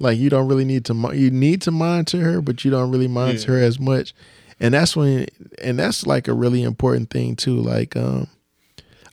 Like 0.00 0.18
you 0.18 0.30
don't 0.30 0.48
really 0.48 0.64
need 0.64 0.84
to 0.86 0.94
you 1.14 1.30
need 1.30 1.62
to 1.62 1.70
monitor 1.70 2.18
her, 2.22 2.40
but 2.40 2.64
you 2.64 2.70
don't 2.70 2.90
really 2.90 3.06
monitor 3.08 3.52
Yeah. 3.52 3.58
her 3.60 3.64
as 3.64 3.78
much. 3.78 4.14
And 4.58 4.74
that's 4.74 4.96
when 4.96 5.26
and 5.62 5.78
that's 5.78 6.06
like 6.06 6.26
a 6.26 6.32
really 6.34 6.62
important 6.62 7.10
thing 7.10 7.36
too. 7.36 7.56
Like 7.56 7.96
um 7.96 8.26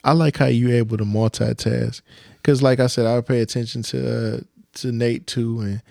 I 0.02 0.12
like 0.12 0.36
how 0.38 0.46
you're 0.46 0.72
able 0.72 0.96
to 0.96 1.04
multitask 1.04 2.00
cuz 2.42 2.62
like 2.62 2.80
I 2.80 2.86
said 2.86 3.06
I 3.06 3.20
pay 3.20 3.40
attention 3.40 3.82
to 3.84 4.36
uh, 4.36 4.40
to 4.76 4.92
Nate 4.92 5.26
too 5.26 5.60
and 5.60 5.82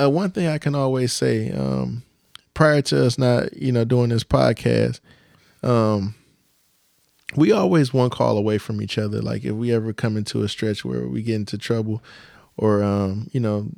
uh, 0.00 0.08
one 0.10 0.30
thing 0.30 0.46
I 0.46 0.58
can 0.58 0.74
always 0.74 1.12
say 1.12 1.50
um 1.52 2.02
prior 2.54 2.82
to 2.82 3.06
us 3.06 3.16
not, 3.16 3.54
you 3.56 3.72
know, 3.72 3.84
doing 3.84 4.10
this 4.10 4.24
podcast 4.24 5.00
um 5.62 6.14
we 7.36 7.52
always 7.52 7.94
one 7.94 8.10
call 8.10 8.36
away 8.36 8.58
from 8.58 8.82
each 8.82 8.98
other. 8.98 9.22
Like 9.22 9.44
if 9.44 9.52
we 9.52 9.72
ever 9.72 9.92
come 9.92 10.16
into 10.16 10.42
a 10.42 10.48
stretch 10.48 10.84
where 10.84 11.06
we 11.06 11.22
get 11.22 11.36
into 11.36 11.56
trouble 11.56 12.02
or 12.56 12.82
um, 12.82 13.28
you 13.32 13.40
know, 13.40 13.68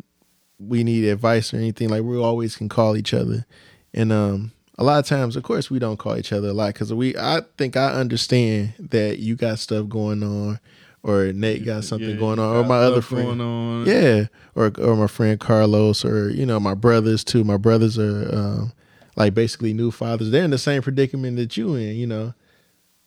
we 0.58 0.84
need 0.84 1.04
advice 1.04 1.52
or 1.52 1.56
anything, 1.56 1.88
like 1.88 2.02
we 2.02 2.18
always 2.18 2.56
can 2.56 2.68
call 2.68 2.96
each 2.96 3.14
other. 3.14 3.46
And 3.94 4.12
um 4.12 4.52
a 4.78 4.84
lot 4.84 4.98
of 4.98 5.06
times, 5.06 5.36
of 5.36 5.42
course, 5.42 5.70
we 5.70 5.78
don't 5.78 5.98
call 5.98 6.16
each 6.16 6.32
other 6.32 6.48
a 6.48 6.52
lot 6.52 6.74
because 6.74 6.92
we. 6.92 7.16
I 7.16 7.42
think 7.58 7.76
I 7.76 7.92
understand 7.92 8.74
that 8.78 9.18
you 9.18 9.36
got 9.36 9.58
stuff 9.58 9.88
going 9.88 10.22
on, 10.22 10.58
or 11.02 11.32
Nate 11.32 11.64
got 11.64 11.84
something 11.84 12.10
yeah, 12.10 12.16
going 12.16 12.38
on, 12.38 12.56
or 12.56 12.64
my 12.64 12.78
other 12.78 13.02
friend. 13.02 13.38
going 13.38 13.40
on. 13.40 13.86
Yeah, 13.86 14.26
or 14.54 14.72
or 14.78 14.96
my 14.96 15.06
friend 15.06 15.38
Carlos, 15.38 16.04
or 16.04 16.30
you 16.30 16.46
know 16.46 16.58
my 16.58 16.74
brothers 16.74 17.22
too. 17.22 17.44
My 17.44 17.58
brothers 17.58 17.98
are 17.98 18.34
um, 18.34 18.72
like 19.14 19.34
basically 19.34 19.74
new 19.74 19.90
fathers. 19.90 20.30
They're 20.30 20.44
in 20.44 20.50
the 20.50 20.58
same 20.58 20.82
predicament 20.82 21.36
that 21.36 21.56
you 21.56 21.74
in, 21.74 21.96
you 21.96 22.06
know, 22.06 22.34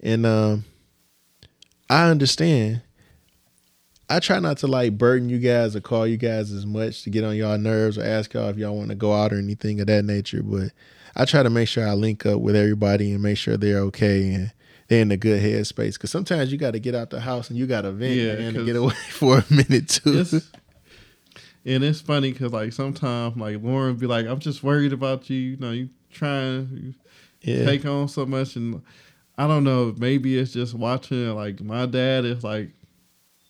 and 0.02 0.26
um, 0.26 0.66
I 1.90 2.10
understand. 2.10 2.82
I 4.10 4.20
try 4.20 4.40
not 4.40 4.58
to 4.60 4.68
like 4.68 4.98
burden 4.98 5.30
you 5.30 5.40
guys 5.40 5.76
or 5.76 5.82
call 5.82 6.06
you 6.06 6.18
guys 6.18 6.52
as 6.52 6.66
much 6.66 7.04
to 7.04 7.10
get 7.10 7.24
on 7.24 7.36
y'all 7.36 7.58
nerves 7.58 7.98
or 7.98 8.04
ask 8.04 8.34
y'all 8.34 8.50
if 8.50 8.58
y'all 8.58 8.76
want 8.76 8.90
to 8.90 8.96
go 8.96 9.14
out 9.14 9.34
or 9.34 9.38
anything 9.38 9.82
of 9.82 9.88
that 9.88 10.06
nature. 10.06 10.44
But 10.44 10.72
I 11.16 11.26
try 11.26 11.42
to 11.44 11.50
make 11.50 11.68
sure 11.68 11.88
I 11.88 11.94
link 11.94 12.26
up 12.26 12.40
with 12.40 12.56
everybody 12.56 13.12
and 13.12 13.24
make 13.24 13.38
sure 13.38 13.58
they're 13.58 13.80
okay 13.80 14.34
and 14.34 14.54
they're 14.88 15.02
in 15.02 15.12
a 15.12 15.18
good 15.18 15.42
headspace. 15.42 15.94
Because 15.94 16.12
sometimes 16.12 16.52
you 16.52 16.58
got 16.58 16.72
to 16.72 16.80
get 16.80 16.94
out 16.94 17.10
the 17.10 17.20
house 17.20 17.50
and 17.50 17.58
you 17.58 17.66
got 17.66 17.82
to 17.82 17.92
vent 17.92 18.16
Yeah, 18.16 18.34
and 18.34 18.66
get 18.66 18.76
away 18.76 18.94
for 19.10 19.40
a 19.40 19.54
minute 19.54 19.90
too. 19.90 20.20
It's, 20.20 20.34
and 21.66 21.84
it's 21.84 22.02
funny 22.02 22.32
because 22.32 22.54
like 22.54 22.74
sometimes 22.74 23.38
like 23.38 23.62
Lauren 23.62 23.96
be 23.96 24.06
like, 24.06 24.28
I'm 24.28 24.40
just 24.40 24.64
worried 24.64 24.94
about 24.94 25.30
you. 25.30 25.38
You 25.38 25.58
know, 25.58 25.72
you 25.72 25.90
trying 26.12 26.68
to 27.42 27.52
yeah. 27.52 27.66
take 27.66 27.86
on 27.86 28.08
so 28.08 28.26
much, 28.26 28.56
and 28.56 28.84
I 29.38 29.48
don't 29.48 29.64
know. 29.64 29.96
Maybe 29.98 30.38
it's 30.38 30.54
just 30.54 30.76
watching. 30.76 31.34
Like 31.34 31.62
my 31.62 31.88
dad 31.88 32.24
is 32.24 32.44
like, 32.44 32.70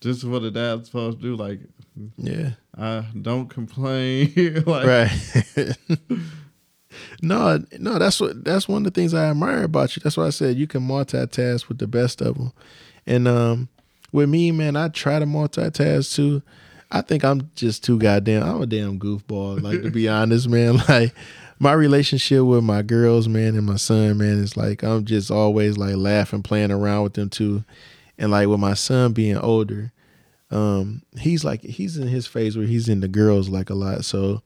this 0.01 0.17
is 0.17 0.25
what 0.25 0.43
a 0.43 0.51
dad's 0.51 0.87
supposed 0.87 1.19
to 1.19 1.23
do. 1.23 1.35
Like 1.35 1.59
Yeah. 2.17 2.51
I 2.77 3.05
don't 3.19 3.49
complain. 3.49 4.33
like 4.65 4.85
Right. 4.85 5.11
no, 7.21 7.63
no, 7.79 7.99
that's 7.99 8.19
what 8.19 8.43
that's 8.43 8.67
one 8.67 8.85
of 8.85 8.93
the 8.93 8.99
things 8.99 9.13
I 9.13 9.29
admire 9.29 9.63
about 9.63 9.95
you. 9.95 10.01
That's 10.03 10.17
why 10.17 10.25
I 10.25 10.31
said 10.31 10.57
you 10.57 10.67
can 10.67 10.81
multitask 10.81 11.67
with 11.67 11.77
the 11.77 11.87
best 11.87 12.21
of 12.21 12.37
them. 12.37 12.53
And 13.05 13.27
um 13.27 13.69
with 14.11 14.29
me, 14.29 14.51
man, 14.51 14.75
I 14.75 14.89
try 14.89 15.19
to 15.19 15.25
multitask 15.25 16.13
too. 16.15 16.41
I 16.91 17.01
think 17.01 17.25
I'm 17.25 17.49
just 17.55 17.83
too 17.83 17.97
goddamn. 17.99 18.43
I'm 18.43 18.61
a 18.61 18.65
damn 18.65 18.99
goofball. 18.99 19.61
Like 19.61 19.81
to 19.81 19.89
be 19.91 20.07
honest, 20.09 20.47
man. 20.47 20.77
Like 20.87 21.13
my 21.59 21.73
relationship 21.73 22.43
with 22.43 22.63
my 22.63 22.81
girls, 22.81 23.27
man, 23.27 23.55
and 23.55 23.65
my 23.65 23.77
son, 23.77 24.17
man, 24.17 24.43
is 24.43 24.55
like 24.55 24.83
I'm 24.83 25.05
just 25.05 25.31
always 25.31 25.77
like 25.77 25.95
laughing, 25.95 26.43
playing 26.43 26.71
around 26.71 27.03
with 27.03 27.13
them 27.13 27.29
too. 27.29 27.63
And 28.17 28.31
like 28.31 28.47
with 28.47 28.59
my 28.59 28.73
son 28.73 29.13
being 29.13 29.37
older, 29.37 29.91
um, 30.51 31.01
he's 31.19 31.43
like 31.43 31.61
he's 31.61 31.97
in 31.97 32.07
his 32.07 32.27
phase 32.27 32.55
where 32.57 32.65
he's 32.67 32.87
in 32.87 32.99
the 33.01 33.07
girls 33.07 33.49
like 33.49 33.69
a 33.69 33.73
lot. 33.75 34.05
So 34.05 34.41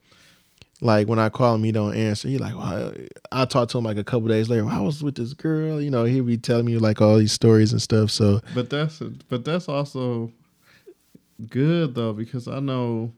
like 0.80 1.08
when 1.08 1.18
I 1.18 1.28
call 1.28 1.54
him, 1.54 1.62
he 1.64 1.72
don't 1.72 1.94
answer. 1.94 2.26
He 2.28 2.38
like, 2.38 2.56
well, 2.56 2.92
I 3.30 3.44
talk 3.44 3.68
to 3.70 3.78
him 3.78 3.84
like 3.84 3.98
a 3.98 4.04
couple 4.04 4.28
days 4.28 4.48
later. 4.48 4.64
Well, 4.64 4.74
I 4.74 4.80
was 4.80 5.02
with 5.02 5.14
this 5.16 5.34
girl, 5.34 5.80
you 5.80 5.90
know. 5.90 6.04
He'll 6.04 6.24
be 6.24 6.38
telling 6.38 6.64
me 6.64 6.78
like 6.78 7.00
all 7.00 7.18
these 7.18 7.32
stories 7.32 7.72
and 7.72 7.82
stuff. 7.82 8.10
So 8.10 8.40
But 8.54 8.70
that's 8.70 8.98
but 9.28 9.44
that's 9.44 9.68
also 9.68 10.32
good 11.48 11.94
though 11.94 12.12
because 12.12 12.48
I 12.48 12.60
know 12.60 13.12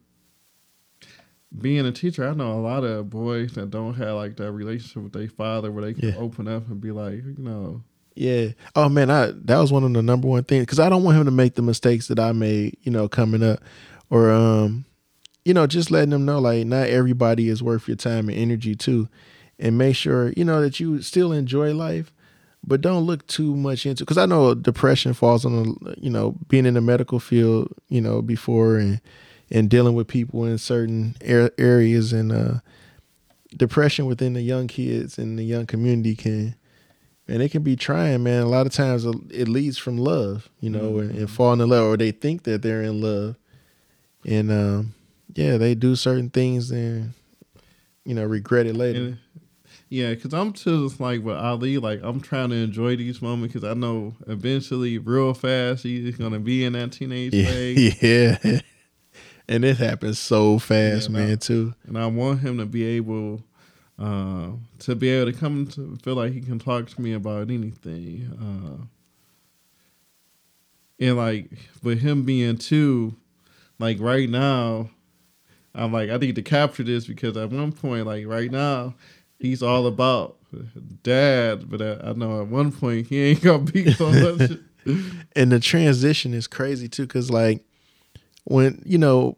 being 1.60 1.84
a 1.86 1.92
teacher, 1.92 2.26
I 2.28 2.32
know 2.34 2.52
a 2.52 2.62
lot 2.62 2.82
of 2.82 3.10
boys 3.10 3.52
that 3.54 3.70
don't 3.70 3.94
have 3.94 4.16
like 4.16 4.36
that 4.36 4.52
relationship 4.52 5.02
with 5.02 5.12
their 5.12 5.28
father 5.28 5.70
where 5.70 5.84
they 5.84 5.94
can 5.94 6.08
Yeah. 6.10 6.16
open 6.16 6.48
up 6.48 6.68
and 6.68 6.80
be 6.80 6.90
like, 6.92 7.16
you 7.24 7.34
know, 7.38 7.82
Yeah. 8.14 8.48
Oh 8.76 8.88
man, 8.88 9.10
I 9.10 9.32
that 9.44 9.58
was 9.58 9.72
one 9.72 9.84
of 9.84 9.92
the 9.92 10.02
number 10.02 10.28
one 10.28 10.44
things 10.44 10.62
because 10.62 10.78
I 10.80 10.88
don't 10.88 11.04
want 11.04 11.16
him 11.18 11.24
to 11.24 11.30
make 11.30 11.54
the 11.54 11.62
mistakes 11.62 12.08
that 12.08 12.18
I 12.18 12.32
made, 12.32 12.76
you 12.82 12.92
know, 12.92 13.08
coming 13.08 13.42
up, 13.42 13.60
or 14.10 14.30
um, 14.30 14.84
you 15.44 15.54
know, 15.54 15.66
just 15.66 15.90
letting 15.90 16.10
them 16.10 16.24
know 16.24 16.38
like 16.38 16.66
not 16.66 16.88
everybody 16.88 17.48
is 17.48 17.62
worth 17.62 17.88
your 17.88 17.96
time 17.96 18.28
and 18.28 18.38
energy 18.38 18.74
too, 18.74 19.08
and 19.58 19.78
make 19.78 19.96
sure 19.96 20.32
you 20.36 20.44
know 20.44 20.60
that 20.60 20.78
you 20.78 21.00
still 21.00 21.32
enjoy 21.32 21.74
life, 21.74 22.12
but 22.64 22.80
don't 22.80 23.04
look 23.04 23.26
too 23.26 23.56
much 23.56 23.86
into 23.86 24.04
because 24.04 24.18
I 24.18 24.26
know 24.26 24.54
depression 24.54 25.14
falls 25.14 25.44
on 25.44 25.62
the 25.80 25.94
you 25.98 26.10
know 26.10 26.36
being 26.48 26.66
in 26.66 26.74
the 26.74 26.80
medical 26.80 27.18
field, 27.18 27.72
you 27.88 28.00
know, 28.00 28.20
before 28.20 28.76
and 28.76 29.00
and 29.50 29.70
dealing 29.70 29.94
with 29.94 30.08
people 30.08 30.44
in 30.44 30.58
certain 30.58 31.14
areas 31.22 32.12
and 32.12 32.32
uh 32.32 32.54
depression 33.56 34.06
within 34.06 34.32
the 34.32 34.42
young 34.42 34.66
kids 34.66 35.18
and 35.18 35.38
the 35.38 35.44
young 35.44 35.66
community 35.66 36.14
can 36.14 36.54
and 37.28 37.42
it 37.42 37.50
can 37.50 37.62
be 37.62 37.76
trying, 37.76 38.22
man. 38.22 38.42
A 38.42 38.48
lot 38.48 38.66
of 38.66 38.72
times 38.72 39.04
it 39.30 39.48
leads 39.48 39.78
from 39.78 39.96
love, 39.98 40.48
you 40.60 40.70
know, 40.70 40.98
and, 40.98 41.10
and 41.12 41.30
falling 41.30 41.60
in 41.60 41.68
love, 41.68 41.86
or 41.86 41.96
they 41.96 42.10
think 42.10 42.42
that 42.44 42.62
they're 42.62 42.82
in 42.82 43.00
love, 43.00 43.36
and 44.26 44.50
um, 44.50 44.94
yeah, 45.34 45.56
they 45.56 45.74
do 45.74 45.96
certain 45.96 46.30
things 46.30 46.70
and 46.70 47.12
you 48.04 48.14
know 48.14 48.24
regret 48.24 48.66
it 48.66 48.76
later. 48.76 48.98
and, 49.00 49.18
yeah, 49.88 50.14
because 50.14 50.32
I'm 50.32 50.54
just 50.54 51.00
like 51.00 51.22
with 51.22 51.36
Ali, 51.36 51.76
like 51.78 52.00
I'm 52.02 52.20
trying 52.20 52.48
to 52.50 52.56
enjoy 52.56 52.96
these 52.96 53.20
moments 53.20 53.52
because 53.52 53.68
I 53.68 53.74
know 53.74 54.14
eventually, 54.26 54.96
real 54.98 55.34
fast, 55.34 55.82
he's 55.82 56.16
gonna 56.16 56.40
be 56.40 56.64
in 56.64 56.72
that 56.72 56.92
teenage 56.92 57.32
phase, 57.32 58.02
yeah, 58.02 58.38
yeah. 58.44 58.60
and 59.48 59.64
it 59.66 59.76
happens 59.76 60.18
so 60.18 60.58
fast, 60.58 61.10
Yeah, 61.10 61.12
man. 61.18 61.28
no. 61.28 61.36
Too. 61.36 61.74
and 61.86 61.98
I 61.98 62.06
want 62.06 62.40
him 62.40 62.56
to 62.58 62.66
be 62.66 62.84
able. 62.84 63.42
Uh, 64.02 64.50
to 64.80 64.96
be 64.96 65.08
able 65.10 65.30
to 65.30 65.38
come 65.38 65.64
to 65.64 65.96
feel 66.02 66.16
like 66.16 66.32
he 66.32 66.40
can 66.40 66.58
talk 66.58 66.88
to 66.88 67.00
me 67.00 67.12
about 67.12 67.50
anything, 67.50 68.28
uh, 68.40 68.84
and 70.98 71.16
like 71.16 71.50
with 71.84 72.00
him 72.00 72.24
being 72.24 72.56
two, 72.58 73.14
like 73.78 74.00
right 74.00 74.28
now, 74.28 74.90
I'm 75.72 75.92
like 75.92 76.10
I 76.10 76.16
need 76.16 76.34
to 76.34 76.42
capture 76.42 76.82
this 76.82 77.06
because 77.06 77.36
at 77.36 77.50
one 77.50 77.70
point, 77.70 78.06
like 78.06 78.26
right 78.26 78.50
now, 78.50 78.94
he's 79.38 79.62
all 79.62 79.86
about 79.86 80.36
dad, 81.04 81.70
but 81.70 81.80
I, 81.80 82.10
I 82.10 82.12
know 82.14 82.42
at 82.42 82.48
one 82.48 82.72
point 82.72 83.06
he 83.06 83.22
ain't 83.22 83.42
gonna 83.42 83.60
be 83.60 83.92
so 83.92 84.10
much. 84.10 84.50
and 85.36 85.52
the 85.52 85.60
transition 85.60 86.34
is 86.34 86.48
crazy 86.48 86.88
too 86.88 87.06
because 87.06 87.30
like 87.30 87.64
when 88.44 88.82
you 88.84 88.98
know 88.98 89.36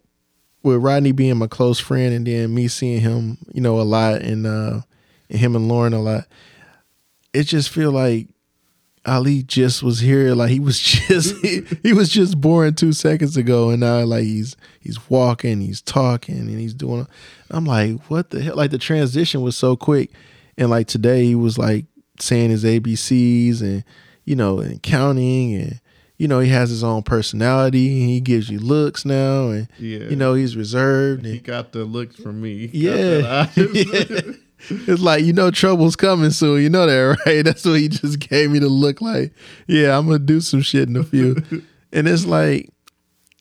with 0.64 0.83
rodney 0.83 1.12
being 1.12 1.37
my 1.37 1.47
close 1.47 1.78
friend 1.78 2.12
and 2.12 2.26
then 2.26 2.52
me 2.52 2.66
seeing 2.66 3.00
him 3.00 3.38
you 3.52 3.61
know 3.61 3.80
a 3.80 3.83
lot 3.83 4.21
and 4.23 4.47
uh 4.47 4.80
and 5.30 5.38
him 5.38 5.54
and 5.54 5.68
lauren 5.68 5.92
a 5.92 6.00
lot 6.00 6.25
it 7.33 7.44
just 7.44 7.68
feel 7.68 7.90
like 7.90 8.28
ali 9.06 9.42
just 9.42 9.83
was 9.83 10.00
here. 10.00 10.35
Like 10.35 10.50
he 10.50 10.61
was 10.61 10.80
just 10.80 11.37
he, 11.44 11.62
he 11.83 11.92
was 11.92 12.09
just 12.09 12.40
born 12.40 12.75
two 12.75 12.92
seconds 12.92 13.37
ago 13.37 13.71
and 13.71 13.80
now 13.80 14.04
like 14.04 14.25
he's 14.25 14.56
he's 14.80 15.11
walking 15.11 15.61
he's 15.61 15.83
talking 15.83 16.38
and 16.38 16.59
he's 16.59 16.75
doing 16.75 17.06
i'm 17.50 17.64
like 17.64 18.00
what 18.09 18.30
the 18.30 18.40
hell? 18.40 18.56
Like 18.56 18.71
the 18.71 18.78
transition 18.78 19.42
was 19.42 19.56
so 19.56 19.76
quick. 19.76 20.11
And 20.56 20.71
like 20.71 20.87
today 20.87 21.25
he 21.25 21.35
was 21.35 21.59
like 21.59 21.87
saying 22.21 22.50
his 22.50 22.64
abcs 22.64 23.61
and 23.61 23.85
you 24.25 24.37
know, 24.37 24.61
and 24.61 24.83
counting 24.83 25.54
and 25.54 25.80
you 26.16 26.28
know, 26.28 26.40
he 26.40 26.49
has 26.50 26.71
his 26.71 26.85
own 26.85 27.02
personality 27.02 28.00
and 28.00 28.11
he 28.11 28.21
gives 28.21 28.49
you 28.49 28.59
looks 28.59 29.04
now 29.04 29.49
and 29.49 29.68
yeah, 29.78 29.99
you 30.09 30.16
know, 30.16 30.35
he's 30.35 30.56
reserved 30.56 31.25
he 31.25 31.38
got 31.38 31.73
the 31.73 31.85
looks 31.85 32.16
from 32.16 32.40
me. 32.40 32.66
Got 33.23 33.56
yeah. 33.56 34.21
it's 34.71 35.02
like 35.02 35.25
you 35.25 35.33
know 35.33 35.50
trouble's 35.50 35.97
coming 35.97 36.30
soon. 36.30 36.62
You 36.62 36.71
know 36.71 36.87
that, 36.87 37.18
right? 37.26 37.44
That's 37.44 37.64
what 37.64 37.80
he 37.80 37.88
just 37.88 38.18
gave 38.21 38.50
me 38.50 38.61
to 38.61 38.68
look 38.68 39.00
like. 39.00 39.33
Yeah, 39.66 39.97
I'm 39.97 40.06
gonna 40.06 40.18
do 40.21 40.40
some 40.40 40.62
shit 40.62 40.88
in 40.88 40.97
a 40.97 41.04
few. 41.04 41.37
and 41.92 42.09
it's 42.09 42.25
like 42.26 42.71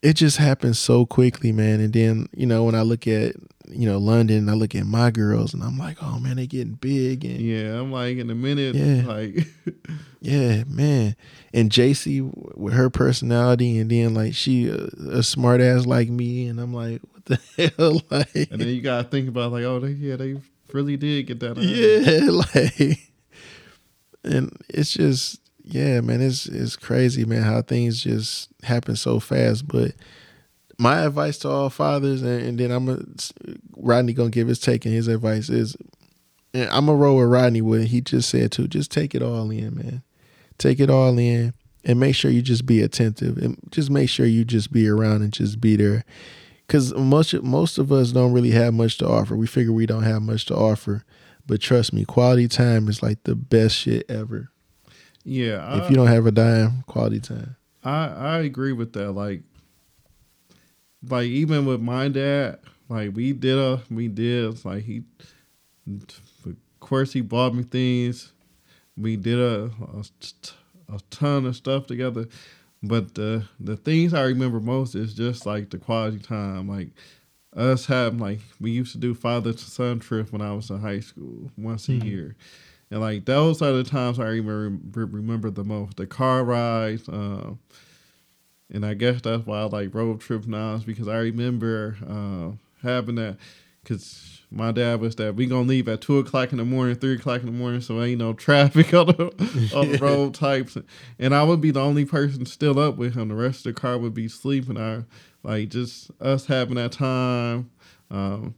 it 0.01 0.13
just 0.13 0.37
happens 0.37 0.79
so 0.79 1.05
quickly, 1.05 1.51
man. 1.51 1.79
And 1.79 1.93
then 1.93 2.27
you 2.35 2.45
know 2.45 2.63
when 2.65 2.75
I 2.75 2.81
look 2.81 3.07
at 3.07 3.35
you 3.69 3.87
know 3.87 3.97
London, 3.97 4.49
I 4.49 4.53
look 4.53 4.75
at 4.75 4.85
my 4.85 5.11
girls, 5.11 5.53
and 5.53 5.63
I'm 5.63 5.77
like, 5.77 5.97
oh 6.01 6.19
man, 6.19 6.35
they 6.37 6.47
getting 6.47 6.73
big. 6.73 7.23
And 7.25 7.39
yeah, 7.39 7.79
I'm 7.79 7.91
like 7.91 8.17
in 8.17 8.29
a 8.29 8.35
minute, 8.35 8.75
Yeah. 8.75 9.05
like 9.07 9.47
yeah, 10.21 10.63
man. 10.67 11.15
And 11.53 11.69
JC 11.69 12.57
with 12.57 12.73
her 12.73 12.89
personality, 12.89 13.77
and 13.79 13.89
then 13.89 14.13
like 14.13 14.33
she 14.35 14.67
a, 14.67 14.85
a 15.17 15.23
smart 15.23 15.61
ass 15.61 15.85
like 15.85 16.09
me, 16.09 16.47
and 16.47 16.59
I'm 16.59 16.73
like, 16.73 17.01
what 17.11 17.25
the 17.25 17.39
hell, 17.77 18.01
like. 18.09 18.49
and 18.51 18.59
then 18.61 18.67
you 18.67 18.81
gotta 18.81 19.07
think 19.07 19.27
about 19.29 19.51
like, 19.51 19.63
oh, 19.63 19.79
they, 19.79 19.91
yeah, 19.91 20.15
they 20.15 20.35
really 20.73 20.97
did 20.97 21.27
get 21.27 21.39
that. 21.41 21.57
Yeah, 21.57 22.29
like, 22.53 22.99
and 24.23 24.55
it's 24.69 24.91
just, 24.93 25.39
yeah, 25.63 26.01
man, 26.01 26.21
it's 26.21 26.45
it's 26.47 26.75
crazy, 26.75 27.25
man, 27.25 27.43
how 27.43 27.61
things 27.61 28.01
just 28.03 28.49
happen 28.63 28.95
so 28.95 29.19
fast. 29.19 29.67
But 29.67 29.91
my 30.77 31.01
advice 31.05 31.37
to 31.39 31.49
all 31.49 31.69
fathers, 31.69 32.21
and, 32.21 32.41
and 32.41 32.59
then 32.59 32.71
I'm 32.71 32.85
gonna 32.85 33.05
Rodney 33.77 34.13
gonna 34.13 34.29
give 34.29 34.47
his 34.47 34.59
take, 34.59 34.85
and 34.85 34.93
his 34.93 35.07
advice 35.07 35.49
is, 35.49 35.75
and 36.53 36.69
I'm 36.69 36.85
gonna 36.85 36.97
roll 36.97 37.17
with 37.17 37.29
Rodney 37.29 37.61
what 37.61 37.85
he 37.85 38.01
just 38.01 38.29
said 38.29 38.51
too. 38.51 38.67
Just 38.67 38.91
take 38.91 39.13
it 39.15 39.21
all 39.21 39.49
in, 39.51 39.75
man. 39.75 40.03
Take 40.57 40.79
it 40.79 40.89
all 40.89 41.17
in, 41.17 41.53
and 41.83 41.99
make 41.99 42.15
sure 42.15 42.31
you 42.31 42.41
just 42.41 42.65
be 42.65 42.81
attentive, 42.81 43.37
and 43.37 43.57
just 43.71 43.89
make 43.89 44.09
sure 44.09 44.25
you 44.25 44.45
just 44.45 44.71
be 44.71 44.87
around 44.87 45.21
and 45.21 45.33
just 45.33 45.61
be 45.61 45.75
there. 45.75 46.03
Cause 46.67 46.93
most 46.93 47.33
most 47.43 47.77
of 47.77 47.91
us 47.91 48.11
don't 48.11 48.31
really 48.31 48.51
have 48.51 48.73
much 48.73 48.97
to 48.99 49.07
offer. 49.07 49.35
We 49.35 49.47
figure 49.47 49.73
we 49.73 49.85
don't 49.85 50.03
have 50.03 50.21
much 50.21 50.45
to 50.45 50.55
offer, 50.55 51.03
but 51.45 51.61
trust 51.61 51.93
me, 51.93 52.05
quality 52.05 52.47
time 52.47 52.87
is 52.87 53.03
like 53.03 53.23
the 53.23 53.35
best 53.35 53.75
shit 53.75 54.09
ever. 54.09 54.49
Yeah, 55.25 55.83
if 55.83 55.89
you 55.89 55.95
don't 55.95 56.07
have 56.07 56.25
a 56.25 56.31
dime, 56.31 56.83
quality 56.87 57.19
time. 57.19 57.55
I 57.83 58.07
I 58.07 58.37
agree 58.39 58.73
with 58.73 58.93
that. 58.93 59.11
Like, 59.11 59.43
like 61.07 61.25
even 61.27 61.65
with 61.65 61.81
my 61.81 62.07
dad, 62.07 62.59
like 62.89 63.15
we 63.15 63.33
did 63.33 63.57
a 63.57 63.81
we 63.89 64.07
did 64.07 64.63
like 64.65 64.83
he, 64.83 65.03
of 65.87 66.55
course 66.79 67.13
he 67.13 67.21
bought 67.21 67.53
me 67.55 67.63
things. 67.63 68.31
We 68.97 69.15
did 69.15 69.39
a 69.39 69.71
a, 69.93 70.03
a 70.95 70.99
ton 71.09 71.45
of 71.45 71.55
stuff 71.55 71.87
together, 71.87 72.27
but 72.81 73.15
the 73.15 73.45
the 73.59 73.75
things 73.77 74.13
I 74.13 74.23
remember 74.23 74.59
most 74.59 74.95
is 74.95 75.13
just 75.13 75.45
like 75.45 75.69
the 75.69 75.77
quality 75.77 76.19
time. 76.19 76.67
Like 76.67 76.89
us 77.55 77.85
having 77.85 78.19
like 78.19 78.39
we 78.59 78.71
used 78.71 78.91
to 78.93 78.97
do 78.97 79.13
father 79.13 79.53
to 79.53 79.59
son 79.59 79.99
trip 79.99 80.31
when 80.31 80.41
I 80.41 80.53
was 80.53 80.69
in 80.69 80.79
high 80.79 80.99
school 81.01 81.51
once 81.57 81.87
Mhm. 81.87 82.01
a 82.01 82.05
year. 82.05 82.35
And 82.91 83.01
like 83.01 83.25
those 83.25 83.61
are 83.61 83.71
the 83.71 83.83
times 83.83 84.19
I 84.19 84.27
remember 84.27 85.05
remember 85.05 85.49
the 85.49 85.63
most. 85.63 85.97
The 85.97 86.05
car 86.05 86.43
rides, 86.43 87.09
um, 87.09 87.57
and 88.73 88.85
I 88.85 88.95
guess 88.95 89.21
that's 89.21 89.45
why 89.45 89.59
I 89.59 89.63
like 89.63 89.93
road 89.93 90.19
trip 90.19 90.47
now 90.47 90.73
is 90.73 90.83
because 90.83 91.07
I 91.07 91.17
remember 91.17 91.97
uh, 92.07 92.85
having 92.85 93.15
that. 93.15 93.37
Because 93.83 94.41
my 94.49 94.71
dad 94.71 95.01
was 95.01 95.15
that 95.17 95.35
we 95.35 95.45
gonna 95.45 95.67
leave 95.67 95.87
at 95.87 96.01
two 96.01 96.17
o'clock 96.19 96.51
in 96.51 96.57
the 96.57 96.65
morning, 96.65 96.95
three 96.95 97.15
o'clock 97.15 97.41
in 97.41 97.47
the 97.47 97.51
morning, 97.51 97.81
so 97.81 98.01
ain't 98.01 98.19
no 98.19 98.33
traffic 98.33 98.93
on 98.93 99.07
the 99.07 99.71
on 99.75 99.91
the 99.91 99.97
road 99.97 100.33
types. 100.35 100.77
And 101.19 101.35
I 101.35 101.43
would 101.43 101.59
be 101.59 101.71
the 101.71 101.81
only 101.81 102.05
person 102.05 102.45
still 102.45 102.79
up 102.79 102.95
with 102.95 103.15
him. 103.15 103.29
The 103.29 103.35
rest 103.35 103.65
of 103.65 103.75
the 103.75 103.81
car 103.81 103.97
would 103.97 104.13
be 104.13 104.27
sleeping. 104.27 104.77
I 104.77 105.03
like 105.43 105.69
just 105.69 106.11
us 106.21 106.45
having 106.45 106.75
that 106.75 106.93
time. 106.93 107.71
Um, 108.09 108.55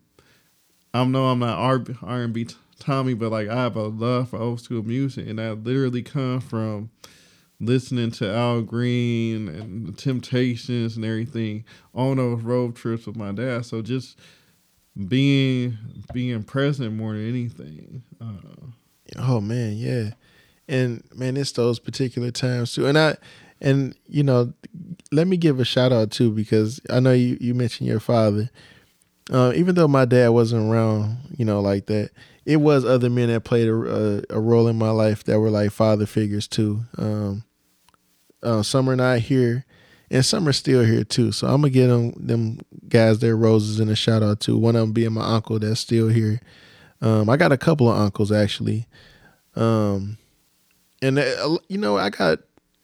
I 0.93 1.03
know 1.05 1.27
I'm 1.27 1.39
not 1.39 1.57
R 1.57 2.21
and 2.21 2.33
B 2.33 2.47
Tommy, 2.79 3.13
but 3.13 3.31
like 3.31 3.47
I 3.47 3.55
have 3.55 3.75
a 3.75 3.83
love 3.83 4.29
for 4.29 4.39
old 4.39 4.61
school 4.61 4.83
music, 4.83 5.27
and 5.27 5.39
that 5.39 5.63
literally 5.63 6.03
come 6.03 6.39
from 6.39 6.89
listening 7.59 8.11
to 8.11 8.31
Al 8.31 8.61
Green 8.61 9.47
and 9.47 9.87
the 9.87 9.91
Temptations 9.91 10.95
and 10.95 11.05
everything 11.05 11.63
on 11.93 12.17
those 12.17 12.41
road 12.41 12.75
trips 12.75 13.07
with 13.07 13.15
my 13.15 13.31
dad. 13.31 13.65
So 13.65 13.81
just 13.81 14.19
being 15.07 15.77
being 16.13 16.43
present 16.43 16.93
more 16.93 17.13
than 17.13 17.27
anything. 17.27 18.03
Uh, 18.21 18.67
Oh 19.17 19.39
man, 19.39 19.77
yeah. 19.77 20.11
And 20.67 21.03
man, 21.13 21.37
it's 21.37 21.51
those 21.51 21.79
particular 21.79 22.31
times 22.31 22.73
too. 22.73 22.87
And 22.87 22.97
I 22.97 23.17
and 23.61 23.95
you 24.07 24.23
know, 24.23 24.53
let 25.11 25.27
me 25.27 25.37
give 25.37 25.59
a 25.59 25.65
shout 25.65 25.91
out 25.93 26.11
too 26.11 26.31
because 26.31 26.81
I 26.89 26.99
know 26.99 27.13
you 27.13 27.37
you 27.39 27.53
mentioned 27.53 27.87
your 27.87 27.99
father. 27.99 28.49
Uh, 29.31 29.51
even 29.55 29.75
though 29.75 29.87
my 29.87 30.05
dad 30.05 30.29
wasn't 30.29 30.69
around, 30.69 31.17
you 31.35 31.45
know, 31.45 31.59
like 31.59 31.87
that, 31.87 32.11
it 32.45 32.57
was 32.57 32.85
other 32.85 33.09
men 33.09 33.29
that 33.29 33.41
played 33.41 33.67
a, 33.67 34.23
a, 34.29 34.39
role 34.39 34.67
in 34.67 34.77
my 34.77 34.91
life 34.91 35.23
that 35.23 35.39
were 35.39 35.49
like 35.49 35.71
father 35.71 36.05
figures 36.05 36.47
too. 36.47 36.81
Um, 36.97 37.43
uh, 38.43 38.61
some 38.61 38.87
are 38.87 38.95
not 38.95 39.19
here, 39.19 39.65
and 40.11 40.23
some 40.23 40.47
are 40.47 40.53
still 40.53 40.83
here 40.85 41.03
too. 41.03 41.31
So 41.31 41.47
I'm 41.47 41.61
gonna 41.61 41.71
give 41.71 41.89
them 41.89 42.13
them 42.15 42.59
guys 42.87 43.17
their 43.17 43.35
roses 43.35 43.79
and 43.79 43.89
a 43.89 43.95
shout 43.95 44.21
out 44.21 44.41
too. 44.41 44.59
One 44.59 44.75
of 44.75 44.81
them 44.81 44.91
being 44.91 45.13
my 45.13 45.25
uncle 45.25 45.57
that's 45.57 45.79
still 45.79 46.07
here. 46.07 46.39
Um, 47.01 47.27
I 47.29 47.37
got 47.37 47.51
a 47.51 47.57
couple 47.57 47.89
of 47.89 47.97
uncles 47.97 48.31
actually, 48.31 48.87
um, 49.55 50.19
and 51.01 51.17
uh, 51.17 51.57
you 51.67 51.79
know 51.79 51.97
I 51.97 52.11
got 52.11 52.39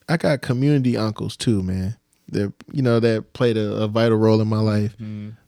I 0.10 0.18
got 0.18 0.42
community 0.42 0.98
uncles 0.98 1.38
too, 1.38 1.62
man. 1.62 1.98
That 2.32 2.54
you 2.72 2.82
know 2.82 3.00
that 3.00 3.34
played 3.34 3.58
a, 3.58 3.74
a 3.84 3.88
vital 3.88 4.18
role 4.18 4.42
in 4.42 4.48
my 4.48 4.60
life. 4.60 4.96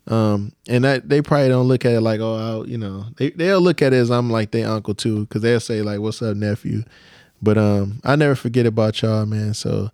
Um, 0.06 0.52
and 0.68 0.84
that 0.84 1.08
they 1.08 1.22
probably 1.22 1.48
don't 1.48 1.66
look 1.66 1.86
at 1.86 1.92
it 1.92 2.02
like, 2.02 2.20
oh, 2.20 2.36
I'll, 2.36 2.68
you 2.68 2.76
know, 2.76 3.06
they 3.16 3.30
they'll 3.30 3.60
look 3.60 3.80
at 3.80 3.94
it 3.94 3.96
as 3.96 4.10
I'm 4.10 4.30
like 4.30 4.50
their 4.50 4.68
uncle 4.68 4.94
too, 4.94 5.20
because 5.20 5.40
they'll 5.42 5.60
say 5.60 5.80
like, 5.80 6.00
"What's 6.00 6.20
up, 6.20 6.36
nephew?" 6.36 6.84
But 7.40 7.58
um, 7.58 8.00
I 8.04 8.16
never 8.16 8.34
forget 8.34 8.66
about 8.66 9.00
y'all, 9.00 9.24
man. 9.26 9.54
So, 9.54 9.90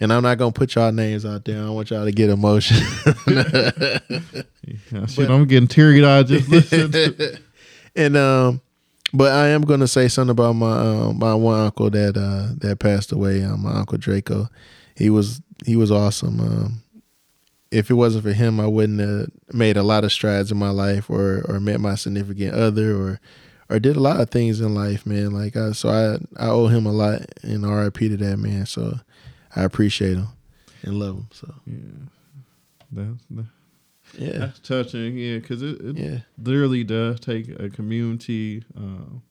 and 0.00 0.12
I'm 0.12 0.22
not 0.22 0.38
gonna 0.38 0.52
put 0.52 0.74
y'all 0.74 0.90
names 0.90 1.26
out 1.26 1.44
there. 1.44 1.56
I 1.56 1.66
don't 1.66 1.74
want 1.74 1.90
y'all 1.90 2.04
to 2.04 2.12
get 2.12 2.30
emotion. 2.30 2.78
yeah, 3.28 5.06
shit, 5.06 5.30
I'm 5.30 5.44
getting 5.46 5.68
teary 5.68 6.04
eyed 6.04 6.28
just 6.28 6.48
listening. 6.48 7.38
And 7.94 8.16
um, 8.16 8.62
but 9.12 9.32
I 9.32 9.48
am 9.48 9.60
gonna 9.62 9.86
say 9.86 10.08
something 10.08 10.30
about 10.30 10.54
my 10.54 10.78
um, 10.78 11.18
my 11.18 11.34
one 11.34 11.60
uncle 11.60 11.90
that 11.90 12.16
uh 12.16 12.54
that 12.66 12.78
passed 12.78 13.12
away. 13.12 13.44
Um, 13.44 13.64
my 13.64 13.72
uncle 13.72 13.98
Draco, 13.98 14.48
he 14.94 15.10
was 15.10 15.40
he 15.64 15.76
was 15.76 15.90
awesome. 15.90 16.40
Um, 16.40 16.82
if 17.70 17.90
it 17.90 17.94
wasn't 17.94 18.24
for 18.24 18.32
him, 18.32 18.60
I 18.60 18.66
wouldn't 18.66 19.00
have 19.00 19.28
made 19.52 19.76
a 19.76 19.82
lot 19.82 20.04
of 20.04 20.12
strides 20.12 20.52
in 20.52 20.58
my 20.58 20.70
life, 20.70 21.08
or 21.08 21.44
or 21.48 21.60
met 21.60 21.80
my 21.80 21.94
significant 21.94 22.54
other, 22.54 22.94
or 22.94 23.20
or 23.70 23.78
did 23.78 23.96
a 23.96 24.00
lot 24.00 24.20
of 24.20 24.30
things 24.30 24.60
in 24.60 24.74
life, 24.74 25.06
man. 25.06 25.30
Like 25.30 25.56
I, 25.56 25.72
so 25.72 25.88
I 25.88 26.42
I 26.42 26.48
owe 26.48 26.66
him 26.66 26.86
a 26.86 26.92
lot, 26.92 27.22
and 27.42 27.64
R.I.P. 27.64 28.10
to 28.10 28.16
that 28.18 28.36
man. 28.38 28.66
So 28.66 28.98
I 29.56 29.62
appreciate 29.62 30.16
him 30.16 30.28
and 30.82 30.98
love 30.98 31.16
him. 31.16 31.28
So 31.32 31.54
yeah, 31.66 31.76
that's, 32.92 33.24
that's 33.30 33.48
yeah, 34.18 34.38
that's 34.38 34.58
touching. 34.60 35.16
Yeah, 35.16 35.38
because 35.38 35.62
it, 35.62 35.80
it 35.80 35.96
yeah, 35.96 36.18
literally 36.38 36.84
does 36.84 37.20
take 37.20 37.48
a 37.48 37.70
community. 37.70 38.64
Um, 38.76 39.22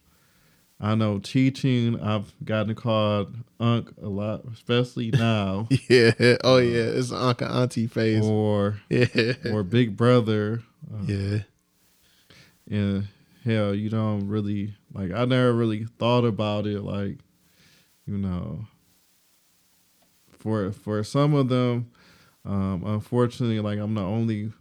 I 0.84 0.96
know 0.96 1.20
teaching. 1.20 2.00
I've 2.02 2.34
gotten 2.44 2.74
called 2.74 3.36
Unc 3.60 3.94
a 4.02 4.10
lot, 4.10 4.42
especially 4.52 5.12
now, 5.14 5.68
yeah. 5.88 6.12
Oh 6.44 6.58
yeah, 6.58 6.84
it's 6.98 7.12
an 7.12 7.18
uncle 7.18 7.48
auntie 7.48 7.88
phase. 7.88 8.26
or 8.26 8.80
Yeah, 8.90 9.34
or 9.52 9.64
big 9.64 9.96
brother. 9.96 10.64
Uh, 10.92 11.04
yeah. 11.06 11.40
and 12.70 13.08
hell, 13.46 13.76
you 13.76 13.90
don't 13.90 14.28
really 14.28 14.74
like. 14.92 15.12
I 15.12 15.26
never 15.26 15.54
really 15.54 15.86
thought 16.00 16.26
about 16.26 16.66
it. 16.66 16.82
Like, 16.82 17.20
you 18.08 18.18
know, 18.18 18.66
for 20.32 20.72
for 20.72 21.04
some 21.04 21.36
of 21.36 21.50
them, 21.50 21.92
um, 22.44 22.84
unfortunately, 22.86 23.60
like 23.60 23.78
I'm 23.78 23.94
the 23.94 24.02
only 24.02 24.52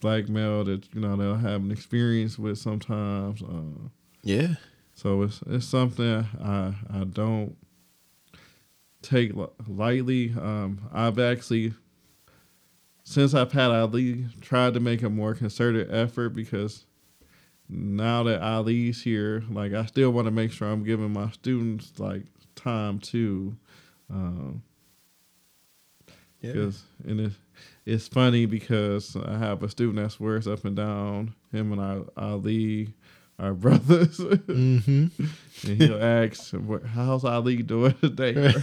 black 0.00 0.28
male 0.28 0.64
that 0.64 0.94
you 0.94 1.00
know 1.00 1.16
they'll 1.16 1.34
have 1.36 1.62
an 1.62 1.70
experience 1.70 2.38
with 2.38 2.58
sometimes. 2.58 3.42
Uh, 3.42 3.88
Yeah. 4.22 4.56
So 5.00 5.22
it's 5.22 5.40
it's 5.46 5.66
something 5.66 6.26
I 6.42 6.74
I 6.92 7.04
don't 7.04 7.56
take 9.00 9.32
lightly. 9.66 10.34
Um, 10.38 10.88
I've 10.92 11.18
actually 11.18 11.72
since 13.02 13.32
I've 13.32 13.52
had 13.52 13.70
Ali 13.70 14.26
tried 14.42 14.74
to 14.74 14.80
make 14.80 15.02
a 15.02 15.08
more 15.08 15.34
concerted 15.34 15.90
effort 15.90 16.30
because 16.30 16.84
now 17.66 18.24
that 18.24 18.42
Ali's 18.42 19.02
here, 19.02 19.42
like 19.50 19.72
I 19.72 19.86
still 19.86 20.10
want 20.10 20.26
to 20.26 20.30
make 20.30 20.52
sure 20.52 20.68
I'm 20.68 20.84
giving 20.84 21.12
my 21.12 21.30
students 21.30 21.98
like 21.98 22.24
time 22.54 22.98
too. 22.98 23.56
Um, 24.10 24.62
Yeah. 26.42 26.70
and 27.06 27.20
it, 27.20 27.32
it's 27.86 28.06
funny 28.08 28.44
because 28.44 29.16
I 29.16 29.38
have 29.38 29.62
a 29.62 29.68
student 29.68 29.96
that 29.96 30.10
swears 30.12 30.46
up 30.46 30.64
and 30.64 30.76
down 30.76 31.34
him 31.52 31.72
and 31.72 31.80
I, 31.80 32.00
Ali 32.20 32.94
are 33.40 33.54
brothers, 33.54 34.18
Mm-hmm. 34.18 35.06
and 35.68 35.82
he'll 35.82 36.02
ask, 36.02 36.52
"What- 36.52 36.84
"How's 36.84 37.24
Ali 37.24 37.62
doing 37.62 37.94
today?" 38.00 38.54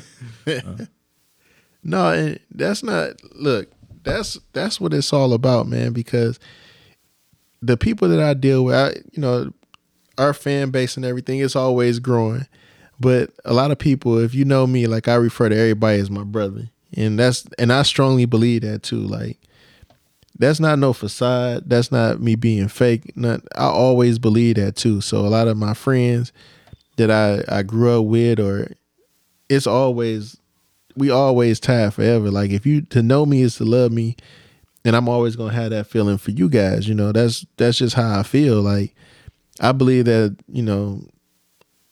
No, 1.84 2.10
and 2.12 2.40
that's 2.52 2.84
not 2.84 3.14
look, 3.36 3.70
that's 4.04 4.38
that's 4.54 4.82
what 4.82 4.94
it's 4.94 5.14
all 5.14 5.34
about, 5.34 5.68
man, 5.68 5.94
because 5.94 6.40
the 7.62 7.78
people 7.78 8.10
that 8.10 8.20
I 8.20 8.34
deal 8.34 8.66
with, 8.66 8.76
I, 8.76 8.90
you 9.12 9.22
know, 9.22 9.52
our 10.18 10.34
fan 10.34 10.70
base 10.70 10.98
and 10.98 11.06
everything 11.06 11.40
is 11.40 11.56
always 11.56 12.00
growing. 12.00 12.46
But 13.00 13.32
a 13.46 13.54
lot 13.54 13.72
of 13.72 13.78
people, 13.78 14.18
if 14.18 14.34
you 14.34 14.44
know 14.44 14.66
me, 14.68 14.88
like 14.88 15.08
I 15.08 15.16
refer 15.16 15.50
to 15.50 15.56
everybody 15.58 16.00
as 16.00 16.10
my 16.10 16.24
brother. 16.24 16.70
And 16.96 17.20
that's 17.20 17.46
and 17.60 17.72
I 17.72 17.84
strongly 17.84 18.26
believe 18.26 18.62
that 18.64 18.82
too. 18.84 19.00
Like 19.02 19.38
that's 20.40 20.60
not 20.60 20.80
no 20.80 20.94
facade. 20.94 21.64
That's 21.66 21.92
not 21.92 22.22
me 22.22 22.36
being 22.36 22.68
fake. 22.68 23.16
Not 23.16 23.42
I 23.56 23.66
always 23.66 24.20
believe 24.20 24.56
that 24.56 24.76
too. 24.76 25.02
So 25.02 25.20
a 25.20 25.30
lot 25.30 25.48
of 25.48 25.58
my 25.58 25.74
friends 25.74 26.32
that 26.98 27.10
I 27.12 27.44
I 27.48 27.64
grew 27.64 28.00
up 28.00 28.06
with, 28.06 28.40
or 28.40 28.72
it's 29.50 29.68
always 29.68 30.38
we 30.96 31.10
always 31.10 31.60
tied 31.60 31.94
forever. 31.94 32.30
Like 32.30 32.52
if 32.52 32.66
you 32.66 32.82
to 32.84 33.02
know 33.02 33.26
me 33.26 33.42
is 33.42 33.56
to 33.56 33.66
love 33.66 33.92
me, 33.92 34.16
and 34.86 34.96
I'm 34.96 35.10
always 35.10 35.36
gonna 35.36 35.54
have 35.54 35.72
that 35.72 35.88
feeling 35.88 36.18
for 36.18 36.32
you 36.32 36.50
guys. 36.50 36.88
You 36.88 36.96
know 36.96 37.12
that's 37.12 37.46
that's 37.58 37.78
just 37.78 37.96
how 37.96 38.20
I 38.20 38.24
feel. 38.24 38.62
Like 38.62 38.96
I 39.60 39.72
believe 39.72 40.06
that 40.06 40.36
you 40.48 40.64
know 40.64 41.02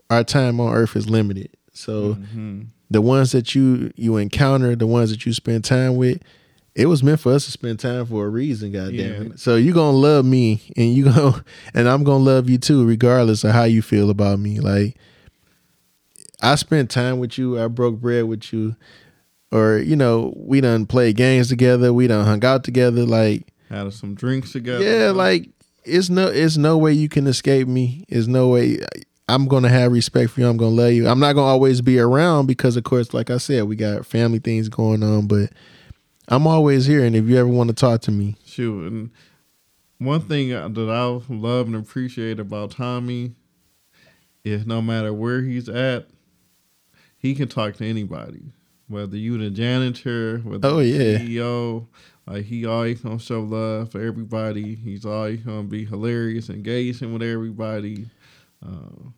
our 0.10 0.23
time 0.23 0.60
on 0.60 0.73
Earth 0.73 0.95
is 0.95 1.10
limited. 1.10 1.49
So 1.73 2.15
mm-hmm. 2.15 2.63
the 2.89 3.01
ones 3.01 3.31
that 3.31 3.55
you 3.55 3.91
you 3.95 4.17
encounter, 4.17 4.75
the 4.75 4.88
ones 4.88 5.10
that 5.10 5.25
you 5.25 5.34
spend 5.34 5.63
time 5.63 5.95
with 5.95 6.21
it 6.75 6.88
was 6.88 7.01
meant 7.01 7.21
for 7.21 7.31
us 7.33 7.45
to 7.45 7.51
spend 7.51 7.79
time 7.79 8.05
for 8.05 8.25
a 8.25 8.29
reason, 8.29 8.73
goddamn 8.73 9.23
yeah. 9.23 9.29
So 9.38 9.55
you're 9.55 9.73
gonna 9.73 9.97
love 9.97 10.25
me, 10.25 10.61
and 10.75 10.93
you 10.93 11.05
go, 11.05 11.35
and 11.73 11.88
I'm 11.88 12.03
gonna 12.03 12.23
love 12.23 12.49
you 12.49 12.57
too, 12.57 12.85
regardless 12.85 13.43
of 13.43 13.51
how 13.51 13.63
you 13.63 13.81
feel 13.81 14.09
about 14.09 14.39
me. 14.39 14.59
Like 14.59 14.97
I 16.41 16.55
spent 16.55 16.91
time 16.91 17.19
with 17.19 17.38
you, 17.38 17.59
I 17.59 17.67
broke 17.67 18.01
bread 18.01 18.25
with 18.25 18.51
you, 18.51 18.75
or 19.51 19.77
you 19.77 19.95
know, 19.95 20.33
we 20.35 20.59
done 20.59 20.85
played 20.85 21.15
games 21.15 21.47
together, 21.47 21.93
we 21.93 22.07
done 22.07 22.25
hung 22.25 22.43
out 22.43 22.65
together, 22.65 23.05
like 23.05 23.47
had 23.69 23.91
some 23.93 24.13
drinks 24.13 24.51
together. 24.51 24.83
Yeah, 24.83 25.11
like 25.11 25.49
it's 25.85 26.09
no, 26.09 26.27
it's 26.27 26.57
no 26.57 26.77
way 26.77 26.91
you 26.91 27.07
can 27.07 27.25
escape 27.25 27.69
me. 27.69 28.03
It's 28.09 28.27
no 28.27 28.49
way. 28.49 28.79
I'm 29.29 29.47
gonna 29.47 29.69
have 29.69 29.93
respect 29.93 30.31
for 30.31 30.41
you. 30.41 30.47
I'm 30.49 30.57
gonna 30.57 30.75
love 30.75 30.91
you. 30.91 31.07
I'm 31.07 31.19
not 31.19 31.33
gonna 31.33 31.47
always 31.47 31.81
be 31.81 31.99
around 31.99 32.47
because, 32.47 32.75
of 32.75 32.83
course, 32.83 33.13
like 33.13 33.29
I 33.29 33.38
said, 33.38 33.63
we 33.63 33.77
got 33.77 34.05
family 34.05 34.39
things 34.39 34.67
going 34.67 35.01
on, 35.01 35.27
but 35.27 35.51
I'm 36.27 36.47
always 36.47 36.85
here, 36.85 37.03
and 37.03 37.15
if 37.15 37.25
you 37.25 37.38
ever 37.38 37.47
want 37.47 37.69
to 37.69 37.75
talk 37.75 38.01
to 38.01 38.11
me, 38.11 38.35
shoot. 38.45 38.91
And 38.91 39.11
one 39.97 40.21
thing 40.21 40.49
that 40.49 40.89
I 40.89 41.33
love 41.33 41.67
and 41.67 41.75
appreciate 41.75 42.39
about 42.39 42.71
Tommy 42.71 43.33
is 44.43 44.65
no 44.65 44.81
matter 44.81 45.13
where 45.13 45.41
he's 45.41 45.69
at, 45.69 46.07
he 47.17 47.35
can 47.35 47.47
talk 47.47 47.75
to 47.75 47.85
anybody. 47.85 48.53
Whether 48.88 49.17
you 49.17 49.38
the 49.38 49.49
janitor, 49.49 50.39
whether 50.39 50.67
oh 50.67 50.79
yeah, 50.79 51.17
CEO, 51.17 51.88
like 52.27 52.45
he 52.45 52.65
always 52.65 53.01
gonna 53.01 53.19
show 53.19 53.41
love 53.41 53.91
for 53.91 54.01
everybody. 54.01 54.75
He's 54.75 55.05
always 55.05 55.41
gonna 55.41 55.63
be 55.63 55.85
hilarious, 55.85 56.49
engaging 56.49 57.13
with 57.13 57.23
everybody. 57.23 58.09
Uh, 58.63 59.09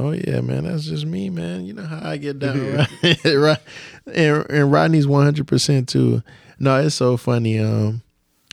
Oh 0.00 0.12
yeah, 0.12 0.40
man, 0.40 0.64
that's 0.64 0.86
just 0.86 1.04
me, 1.04 1.28
man. 1.28 1.66
You 1.66 1.74
know 1.74 1.84
how 1.84 2.08
I 2.08 2.16
get 2.16 2.38
down, 2.38 2.86
right? 3.24 3.58
and, 4.06 4.50
and 4.50 4.72
Rodney's 4.72 5.06
one 5.06 5.24
hundred 5.24 5.46
percent 5.46 5.90
too. 5.90 6.22
No, 6.60 6.76
it's 6.80 6.94
so 6.94 7.16
funny. 7.16 7.58
Um, 7.58 8.02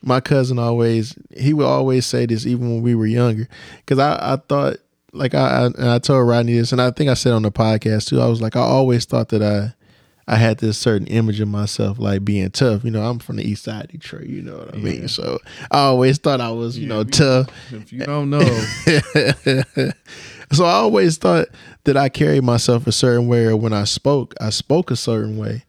my 0.01 0.21
cousin 0.21 0.57
always 0.57 1.15
he 1.35 1.53
would 1.53 1.65
always 1.65 2.05
say 2.05 2.25
this 2.25 2.45
even 2.45 2.69
when 2.69 2.81
we 2.81 2.95
were 2.95 3.05
younger, 3.05 3.47
because 3.77 3.99
I 3.99 4.33
I 4.33 4.37
thought 4.37 4.77
like 5.13 5.35
I, 5.35 5.69
I 5.77 5.95
I 5.95 5.99
told 5.99 6.27
Rodney 6.27 6.57
this, 6.57 6.71
and 6.71 6.81
I 6.81 6.91
think 6.91 7.09
I 7.09 7.15
said 7.15 7.33
on 7.33 7.43
the 7.43 7.51
podcast 7.51 8.07
too. 8.07 8.21
I 8.21 8.27
was 8.27 8.41
like 8.41 8.55
I 8.55 8.61
always 8.61 9.05
thought 9.05 9.29
that 9.29 9.43
I 9.43 9.73
I 10.29 10.35
had 10.35 10.57
this 10.57 10.77
certain 10.77 11.07
image 11.07 11.39
of 11.39 11.47
myself, 11.47 11.99
like 11.99 12.25
being 12.25 12.51
tough. 12.51 12.83
You 12.83 12.91
know, 12.91 13.01
I'm 13.01 13.19
from 13.19 13.37
the 13.37 13.49
east 13.49 13.63
side 13.63 13.85
of 13.85 13.91
Detroit. 13.91 14.25
You 14.25 14.41
know 14.41 14.57
what 14.57 14.73
I 14.73 14.77
yeah. 14.77 14.83
mean? 14.83 15.07
So 15.07 15.39
I 15.71 15.79
always 15.79 16.17
thought 16.17 16.41
I 16.41 16.51
was, 16.51 16.77
you 16.77 16.87
yeah, 16.87 16.93
know, 16.93 17.03
tough. 17.05 17.47
If 17.71 17.93
you 17.93 17.99
don't 17.99 18.29
know, 18.29 18.41
so 20.51 20.65
I 20.65 20.71
always 20.73 21.17
thought 21.17 21.47
that 21.85 21.95
I 21.95 22.09
carried 22.09 22.43
myself 22.43 22.87
a 22.87 22.91
certain 22.91 23.27
way, 23.27 23.45
or 23.45 23.55
when 23.55 23.71
I 23.73 23.85
spoke, 23.85 24.35
I 24.41 24.49
spoke 24.49 24.91
a 24.91 24.97
certain 24.97 25.37
way. 25.37 25.63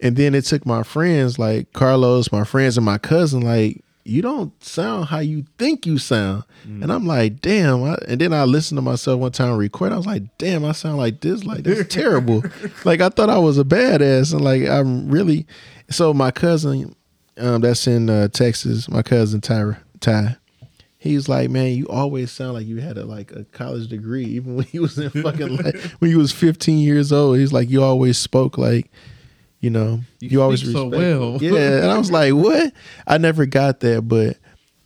And 0.00 0.16
then 0.16 0.34
it 0.34 0.44
took 0.44 0.64
my 0.64 0.82
friends 0.82 1.38
like 1.38 1.72
Carlos, 1.72 2.30
my 2.30 2.44
friends, 2.44 2.76
and 2.76 2.86
my 2.86 2.98
cousin, 2.98 3.40
like, 3.40 3.82
you 4.04 4.22
don't 4.22 4.62
sound 4.64 5.06
how 5.06 5.18
you 5.18 5.44
think 5.58 5.84
you 5.84 5.98
sound. 5.98 6.44
Mm. 6.66 6.82
And 6.82 6.92
I'm 6.92 7.06
like, 7.06 7.40
damn. 7.40 7.82
I, 7.84 7.98
and 8.08 8.20
then 8.20 8.32
I 8.32 8.44
listened 8.44 8.78
to 8.78 8.82
myself 8.82 9.20
one 9.20 9.32
time 9.32 9.56
record. 9.56 9.92
I 9.92 9.96
was 9.96 10.06
like, 10.06 10.22
damn, 10.38 10.64
I 10.64 10.72
sound 10.72 10.96
like 10.96 11.20
this. 11.20 11.44
Like, 11.44 11.64
that's 11.64 11.88
terrible. 11.94 12.42
like, 12.84 13.00
I 13.00 13.10
thought 13.10 13.28
I 13.28 13.38
was 13.38 13.58
a 13.58 13.64
badass. 13.64 14.32
And 14.32 14.42
like, 14.42 14.66
I'm 14.66 15.10
really. 15.10 15.46
So, 15.90 16.14
my 16.14 16.30
cousin, 16.30 16.94
um, 17.36 17.60
that's 17.60 17.86
in 17.86 18.08
uh, 18.08 18.28
Texas, 18.28 18.88
my 18.88 19.02
cousin 19.02 19.40
Tyra, 19.40 19.78
Ty, 20.00 20.36
he's 20.98 21.28
like, 21.28 21.50
man, 21.50 21.72
you 21.72 21.86
always 21.88 22.30
sound 22.30 22.54
like 22.54 22.66
you 22.66 22.78
had 22.78 22.98
a 22.98 23.04
like 23.04 23.32
a 23.32 23.44
college 23.44 23.88
degree, 23.88 24.24
even 24.24 24.56
when 24.56 24.66
he 24.66 24.78
was 24.78 24.98
in 24.98 25.10
fucking 25.10 25.56
like 25.62 25.76
when 25.98 26.10
he 26.10 26.16
was 26.16 26.32
15 26.32 26.78
years 26.78 27.12
old. 27.12 27.38
He's 27.38 27.52
like, 27.52 27.70
you 27.70 27.82
always 27.82 28.18
spoke 28.18 28.58
like 28.58 28.90
you 29.60 29.70
know, 29.70 30.00
you, 30.20 30.28
you 30.28 30.42
always 30.42 30.70
so 30.70 30.86
well. 30.86 31.38
yeah, 31.42 31.82
and 31.82 31.90
I 31.90 31.98
was 31.98 32.10
like, 32.10 32.32
what? 32.34 32.72
I 33.06 33.18
never 33.18 33.46
got 33.46 33.80
that, 33.80 34.02
but 34.02 34.36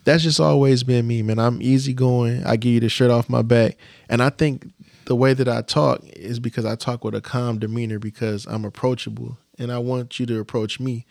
that's 0.04 0.22
just 0.22 0.40
always 0.40 0.82
been 0.82 1.06
me, 1.06 1.22
man. 1.22 1.38
I'm 1.38 1.60
easygoing. 1.60 2.44
I 2.44 2.56
give 2.56 2.72
you 2.72 2.80
the 2.80 2.88
shirt 2.88 3.10
off 3.10 3.28
my 3.28 3.42
back, 3.42 3.76
and 4.08 4.22
I 4.22 4.30
think 4.30 4.72
the 5.04 5.16
way 5.16 5.34
that 5.34 5.48
I 5.48 5.62
talk 5.62 6.00
is 6.04 6.38
because 6.38 6.64
I 6.64 6.74
talk 6.74 7.04
with 7.04 7.14
a 7.14 7.20
calm 7.20 7.58
demeanor 7.58 7.98
because 7.98 8.46
I'm 8.46 8.64
approachable, 8.64 9.36
and 9.58 9.70
I 9.70 9.78
want 9.78 10.18
you 10.18 10.26
to 10.26 10.40
approach 10.40 10.80
me. 10.80 11.06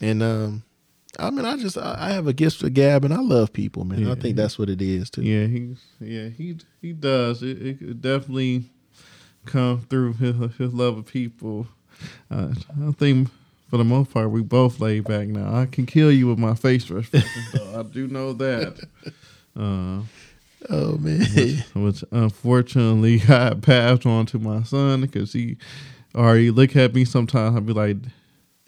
And 0.00 0.22
um, 0.22 0.62
I 1.18 1.30
mean, 1.30 1.44
I 1.44 1.56
just 1.56 1.76
I 1.76 2.10
have 2.10 2.26
a 2.26 2.32
gift 2.32 2.58
for 2.58 2.70
gab, 2.70 3.04
and 3.04 3.12
I 3.12 3.20
love 3.20 3.52
people, 3.52 3.84
man. 3.84 4.06
Yeah, 4.06 4.12
I 4.12 4.14
think 4.14 4.36
that's 4.36 4.58
what 4.58 4.70
it 4.70 4.80
is 4.80 5.10
too. 5.10 5.22
Yeah, 5.22 5.46
he 5.46 5.76
yeah 6.00 6.28
he 6.28 6.56
he 6.80 6.92
does. 6.94 7.42
It, 7.42 7.60
it 7.60 8.00
definitely 8.00 8.64
come 9.44 9.82
through 9.88 10.14
his, 10.14 10.56
his 10.56 10.72
love 10.74 10.98
of 10.98 11.06
people 11.06 11.66
uh, 12.30 12.48
I 12.86 12.92
think 12.92 13.28
for 13.68 13.76
the 13.76 13.84
most 13.84 14.12
part 14.12 14.30
we 14.30 14.42
both 14.42 14.80
laid 14.80 15.04
back 15.04 15.28
now. 15.28 15.54
I 15.54 15.66
can 15.66 15.86
kill 15.86 16.10
you 16.10 16.26
with 16.26 16.38
my 16.38 16.54
face 16.54 16.90
rush, 16.90 17.10
I 17.14 17.82
do 17.82 18.08
know 18.08 18.32
that. 18.34 18.78
Uh, 19.56 20.02
oh 20.70 20.96
man, 20.98 21.20
which, 21.34 21.74
which, 21.74 22.04
unfortunately 22.10 23.22
I 23.28 23.54
passed 23.54 24.06
on 24.06 24.26
to 24.26 24.38
my 24.38 24.62
son 24.62 25.02
because 25.02 25.32
he 25.32 25.56
already 26.14 26.50
look 26.50 26.76
at 26.76 26.94
me 26.94 27.04
sometimes. 27.04 27.56
I'd 27.56 27.66
be 27.66 27.72
like, 27.72 27.96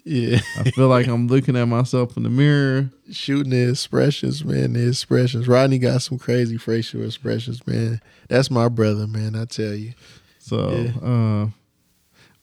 yeah, 0.03 0.39
I 0.57 0.71
feel 0.71 0.87
like 0.87 1.07
I'm 1.07 1.27
looking 1.27 1.55
at 1.55 1.65
myself 1.65 2.17
in 2.17 2.23
the 2.23 2.29
mirror, 2.29 2.89
shooting 3.11 3.51
the 3.51 3.69
expressions, 3.69 4.43
man. 4.43 4.73
The 4.73 4.87
expressions. 4.87 5.47
Rodney 5.47 5.77
got 5.77 6.01
some 6.01 6.17
crazy 6.17 6.57
facial 6.57 7.03
expressions, 7.03 7.65
man. 7.67 8.01
That's 8.27 8.49
my 8.49 8.67
brother, 8.67 9.05
man. 9.07 9.35
I 9.35 9.45
tell 9.45 9.75
you. 9.75 9.93
So, 10.39 10.71
yeah. 10.71 11.07
uh, 11.07 11.47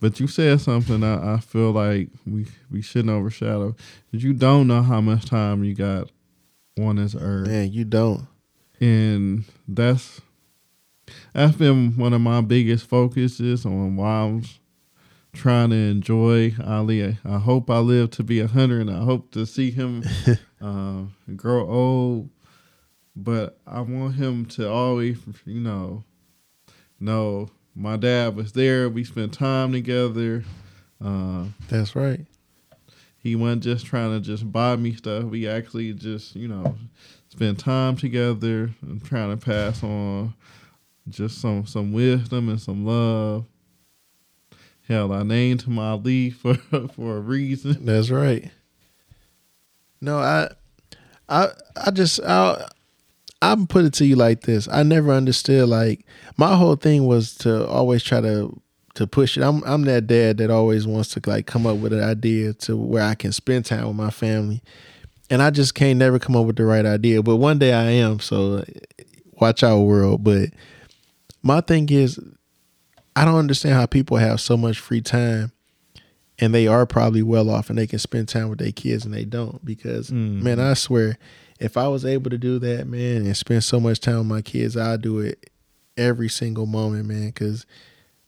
but 0.00 0.20
you 0.20 0.26
said 0.26 0.60
something 0.60 1.02
I, 1.02 1.34
I 1.34 1.40
feel 1.40 1.72
like 1.72 2.10
we 2.26 2.46
we 2.70 2.82
shouldn't 2.82 3.10
overshadow. 3.10 3.74
You 4.10 4.32
don't 4.32 4.66
know 4.66 4.82
how 4.82 5.00
much 5.00 5.26
time 5.26 5.64
you 5.64 5.74
got 5.74 6.10
on 6.78 6.96
this 6.96 7.16
earth. 7.18 7.48
Man, 7.48 7.72
you 7.72 7.84
don't. 7.84 8.26
And 8.80 9.44
that's 9.66 10.20
that's 11.32 11.56
been 11.56 11.96
one 11.96 12.12
of 12.12 12.20
my 12.20 12.40
biggest 12.40 12.86
focuses 12.86 13.66
on 13.66 13.96
why 13.96 14.22
I'm 14.22 14.44
trying 15.32 15.70
to 15.70 15.76
enjoy 15.76 16.54
Ali. 16.64 17.16
I 17.24 17.38
hope 17.38 17.70
I 17.70 17.78
live 17.78 18.10
to 18.12 18.22
be 18.22 18.40
a 18.40 18.46
hundred, 18.46 18.82
and 18.82 18.90
I 18.90 19.04
hope 19.04 19.32
to 19.32 19.46
see 19.46 19.70
him 19.70 20.04
uh, 20.60 21.02
grow 21.34 21.68
old. 21.68 22.30
But 23.16 23.58
I 23.66 23.80
want 23.80 24.14
him 24.14 24.46
to 24.46 24.70
always, 24.70 25.18
you 25.44 25.60
know, 25.60 26.04
know 27.00 27.50
my 27.78 27.96
dad 27.96 28.34
was 28.34 28.52
there. 28.52 28.88
We 28.88 29.04
spent 29.04 29.32
time 29.32 29.72
together. 29.72 30.44
Uh, 31.02 31.44
That's 31.68 31.94
right. 31.94 32.26
He 33.18 33.36
wasn't 33.36 33.62
just 33.62 33.86
trying 33.86 34.10
to 34.12 34.20
just 34.20 34.50
buy 34.50 34.76
me 34.76 34.94
stuff. 34.94 35.24
We 35.24 35.46
actually 35.48 35.92
just, 35.92 36.34
you 36.34 36.48
know, 36.48 36.76
spent 37.28 37.58
time 37.60 37.96
together 37.96 38.70
and 38.82 39.04
trying 39.04 39.30
to 39.30 39.36
pass 39.36 39.82
on 39.82 40.34
just 41.08 41.40
some 41.40 41.66
some 41.66 41.92
wisdom 41.92 42.48
and 42.48 42.60
some 42.60 42.84
love. 42.84 43.44
Hell, 44.88 45.12
I 45.12 45.22
named 45.22 45.62
him 45.62 45.78
Ali 45.78 46.30
for 46.30 46.54
for 46.94 47.16
a 47.16 47.20
reason. 47.20 47.84
That's 47.84 48.10
right. 48.10 48.50
No, 50.00 50.18
I, 50.18 50.48
I, 51.28 51.48
I 51.76 51.90
just 51.90 52.20
I 52.22 52.68
I'm 53.40 53.66
put 53.66 53.84
it 53.84 53.94
to 53.94 54.06
you 54.06 54.16
like 54.16 54.42
this. 54.42 54.68
I 54.70 54.82
never 54.82 55.12
understood 55.12 55.68
like 55.68 56.04
my 56.36 56.56
whole 56.56 56.76
thing 56.76 57.06
was 57.06 57.34
to 57.38 57.66
always 57.66 58.02
try 58.02 58.20
to 58.20 58.60
to 58.94 59.06
push 59.06 59.36
it. 59.36 59.42
I'm 59.42 59.62
I'm 59.64 59.82
that 59.82 60.06
dad 60.06 60.38
that 60.38 60.50
always 60.50 60.86
wants 60.86 61.10
to 61.10 61.20
like 61.26 61.46
come 61.46 61.66
up 61.66 61.76
with 61.76 61.92
an 61.92 62.02
idea 62.02 62.52
to 62.54 62.76
where 62.76 63.04
I 63.04 63.14
can 63.14 63.32
spend 63.32 63.64
time 63.64 63.86
with 63.86 63.96
my 63.96 64.10
family. 64.10 64.62
And 65.30 65.42
I 65.42 65.50
just 65.50 65.74
can't 65.74 65.98
never 65.98 66.18
come 66.18 66.34
up 66.34 66.46
with 66.46 66.56
the 66.56 66.64
right 66.64 66.86
idea. 66.86 67.22
But 67.22 67.36
one 67.36 67.58
day 67.58 67.72
I 67.72 67.90
am, 67.90 68.18
so 68.18 68.64
watch 69.34 69.62
out 69.62 69.82
world. 69.82 70.24
But 70.24 70.48
my 71.42 71.60
thing 71.60 71.88
is 71.90 72.18
I 73.14 73.24
don't 73.24 73.36
understand 73.36 73.74
how 73.74 73.86
people 73.86 74.16
have 74.16 74.40
so 74.40 74.56
much 74.56 74.78
free 74.78 75.00
time 75.00 75.52
and 76.38 76.54
they 76.54 76.66
are 76.66 76.86
probably 76.86 77.22
well 77.22 77.50
off 77.50 77.68
and 77.68 77.78
they 77.78 77.86
can 77.86 77.98
spend 77.98 78.28
time 78.28 78.48
with 78.48 78.58
their 78.58 78.72
kids 78.72 79.04
and 79.04 79.12
they 79.12 79.24
don't 79.24 79.64
because 79.64 80.10
mm. 80.10 80.40
man, 80.42 80.60
I 80.60 80.74
swear 80.74 81.18
if 81.58 81.76
I 81.76 81.88
was 81.88 82.04
able 82.04 82.30
to 82.30 82.38
do 82.38 82.58
that, 82.60 82.86
man, 82.86 83.26
and 83.26 83.36
spend 83.36 83.64
so 83.64 83.80
much 83.80 84.00
time 84.00 84.18
with 84.18 84.26
my 84.26 84.42
kids, 84.42 84.76
I'd 84.76 85.02
do 85.02 85.18
it 85.20 85.50
every 85.96 86.28
single 86.28 86.66
moment, 86.66 87.06
man, 87.06 87.26
because 87.26 87.66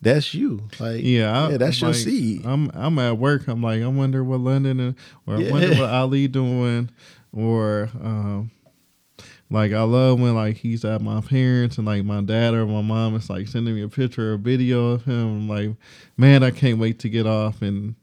that's 0.01 0.35
you. 0.35 0.69
Like, 0.81 1.03
Yeah, 1.05 1.31
I, 1.47 1.51
yeah, 1.51 1.57
that's 1.59 1.81
your 1.81 1.95
seed. 1.95 2.45
I'm 2.45 2.71
I'm 2.75 2.99
at 2.99 3.19
work. 3.19 3.47
I'm 3.49 3.63
like, 3.63 3.83
I 3.83 3.87
wonder 3.87 4.25
what 4.25 4.41
London 4.41 4.81
and 4.81 4.95
or 5.27 5.37
I 5.37 5.51
wonder 5.51 5.69
Yeah. 5.69 5.79
what 5.81 5.91
Ali 5.91 6.27
doing, 6.27 6.91
or 7.33 7.91
um, 8.03 8.51
like 9.51 9.73
I 9.73 9.83
love 9.83 10.21
when 10.21 10.35
like 10.35 10.57
he's 10.57 10.85
at 10.85 11.01
my 11.03 11.21
parents 11.21 11.77
and 11.77 11.87
like 11.87 12.05
my 12.05 12.21
dad 12.23 12.55
or 12.55 12.67
my 12.67 12.83
mom 12.83 13.15
is 13.17 13.29
like 13.29 13.49
sending 13.49 13.75
me 13.75 13.83
a 13.83 13.89
picture 13.89 14.35
or 14.35 14.37
video 14.37 14.93
of 14.93 15.05
him. 15.05 15.27
I'm 15.29 15.49
like, 15.49 15.77
man, 16.17 16.43
I 16.43 16.51
can't 16.51 16.79
wait 16.79 16.99
to 17.01 17.09
get 17.09 17.27
off. 17.27 17.61
And 17.63 17.95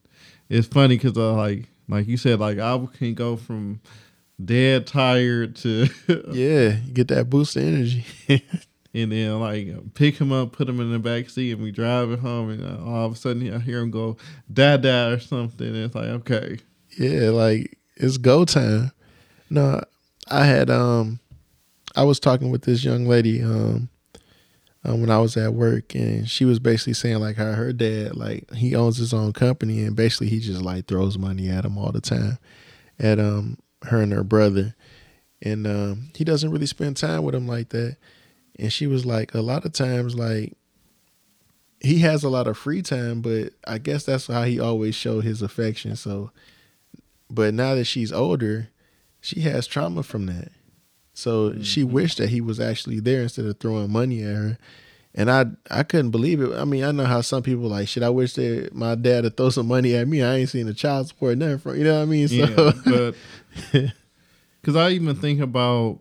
it's 0.50 0.68
funny 0.68 0.98
because 0.98 1.18
uh, 1.18 1.34
like 1.34 1.66
like 1.90 2.08
you 2.08 2.18
said, 2.18 2.40
like 2.40 2.60
I 2.60 2.78
can 2.98 3.14
go 3.14 3.38
from 3.38 3.80
dead 4.44 4.88
tired 4.88 5.56
to 5.58 5.88
yeah, 6.32 6.72
get 6.94 7.08
that 7.10 7.30
boost 7.30 7.56
of 7.56 7.64
energy. 7.64 8.06
and 8.94 9.12
then 9.12 9.40
like 9.40 9.94
pick 9.94 10.18
him 10.18 10.32
up, 10.32 10.52
put 10.52 10.70
him 10.70 10.80
in 10.80 10.92
the 10.92 11.00
back 11.00 11.30
seat, 11.30 11.54
and 11.54 11.62
we 11.62 11.72
drive 11.72 12.12
it 12.12 12.20
home, 12.20 12.50
and 12.50 12.64
uh, 12.64 12.84
all 12.86 13.06
of 13.06 13.14
a 13.14 13.16
sudden 13.16 13.54
I 13.54 13.60
hear 13.60 13.80
him 13.80 13.92
go 13.92 14.18
"dada" 14.52 15.14
or 15.14 15.20
something. 15.20 15.68
And 15.68 15.78
it's 15.78 15.96
like 15.96 16.06
okay, 16.06 16.58
yeah, 16.98 17.30
like 17.30 17.78
it's 17.96 18.18
go 18.18 18.46
time. 18.46 18.92
No, 19.50 19.82
I 20.30 20.46
had 20.46 20.70
um 20.70 21.20
I 21.96 22.04
was 22.04 22.20
talking 22.20 22.52
with 22.52 22.64
this 22.64 22.84
young 22.84 23.06
lady 23.06 23.42
um, 23.42 23.90
um 24.84 25.02
when 25.02 25.10
I 25.10 25.20
was 25.20 25.38
at 25.38 25.54
work 25.54 25.96
and 25.96 26.30
she 26.30 26.46
was 26.46 26.60
basically 26.60 26.94
saying 26.94 27.20
like 27.20 27.38
how 27.38 27.54
her 27.54 27.74
dad 27.74 28.16
like 28.16 28.52
he 28.54 28.76
owns 28.76 28.98
his 28.98 29.14
own 29.14 29.34
company 29.34 29.84
and 29.84 29.96
basically 29.96 30.28
he 30.28 30.40
just 30.40 30.62
like 30.62 30.86
throws 30.86 31.18
money 31.18 31.50
at 31.50 31.66
him 31.66 31.78
all 31.78 31.92
the 31.92 32.02
time 32.02 32.38
at 33.00 33.20
um 33.20 33.58
her 33.84 34.02
and 34.02 34.12
her 34.12 34.24
brother 34.24 34.76
and 35.42 35.68
um 35.68 36.10
he 36.16 36.24
doesn't 36.24 36.52
really 36.52 36.66
spend 36.66 36.98
time 36.98 37.24
with 37.24 37.36
him 37.36 37.48
like 37.48 37.70
that 37.70 37.98
and 38.58 38.74
she 38.74 38.88
was 38.88 39.06
like 39.06 39.34
a 39.34 39.42
lot 39.42 39.66
of 39.66 39.72
times 39.72 40.16
like 40.16 40.54
he 41.80 42.00
has 42.00 42.24
a 42.24 42.30
lot 42.30 42.48
of 42.48 42.58
free 42.58 42.82
time 42.82 43.22
but 43.22 43.54
I 43.68 43.78
guess 43.78 44.04
that's 44.04 44.28
how 44.28 44.44
he 44.44 44.60
always 44.60 44.96
showed 44.96 45.24
his 45.24 45.42
affection 45.42 45.96
so 45.96 46.32
but 47.30 47.54
now 47.54 47.76
that 47.76 47.86
she's 47.86 48.12
older, 48.12 48.70
she 49.22 49.42
has 49.42 49.68
trauma 49.68 50.04
from 50.04 50.26
that. 50.28 50.52
So 51.14 51.62
she 51.62 51.84
wished 51.84 52.20
that 52.20 52.30
he 52.30 52.42
was 52.42 52.60
actually 52.60 53.00
there 53.00 53.24
instead 53.24 53.46
of 53.46 53.60
throwing 53.60 53.92
money 53.92 54.24
at 54.24 54.36
her. 54.36 54.58
And 55.16 55.32
I 55.32 55.46
I 55.72 55.82
couldn't 55.82 56.12
believe 56.12 56.42
it. 56.42 56.54
I 56.54 56.64
mean, 56.64 56.84
I 56.84 56.92
know 56.92 57.06
how 57.06 57.22
some 57.22 57.42
people 57.42 57.70
like, 57.70 57.88
shit, 57.88 58.04
I 58.04 58.10
wish 58.10 58.34
that 58.34 58.76
my 58.76 58.94
dad 58.94 59.24
would 59.24 59.36
throw 59.36 59.50
some 59.50 59.68
money 59.68 59.96
at 59.96 60.08
me. 60.08 60.22
I 60.22 60.36
ain't 60.36 60.50
seen 60.50 60.68
a 60.68 60.76
child 60.76 61.08
support 61.08 61.40
nothing 61.40 61.58
from 61.58 61.78
you 61.78 61.86
know 61.86 61.96
what 61.96 62.04
I 62.04 62.06
mean? 62.06 62.28
So 62.28 62.36
yeah, 62.36 62.72
but 62.86 63.16
because 64.62 64.76
I 64.76 64.90
even 64.92 65.16
think 65.16 65.40
about 65.40 66.00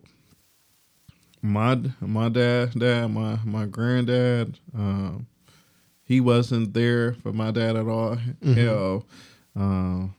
my 1.42 1.80
my 2.00 2.28
dad, 2.28 2.72
dad, 2.78 3.08
my 3.08 3.38
my 3.44 3.66
granddad. 3.66 4.58
Um, 4.74 5.26
he 6.02 6.20
wasn't 6.20 6.72
there 6.72 7.14
for 7.14 7.32
my 7.32 7.50
dad 7.50 7.76
at 7.76 7.86
all. 7.86 8.16
Hell, 8.42 9.06
um, 9.56 10.14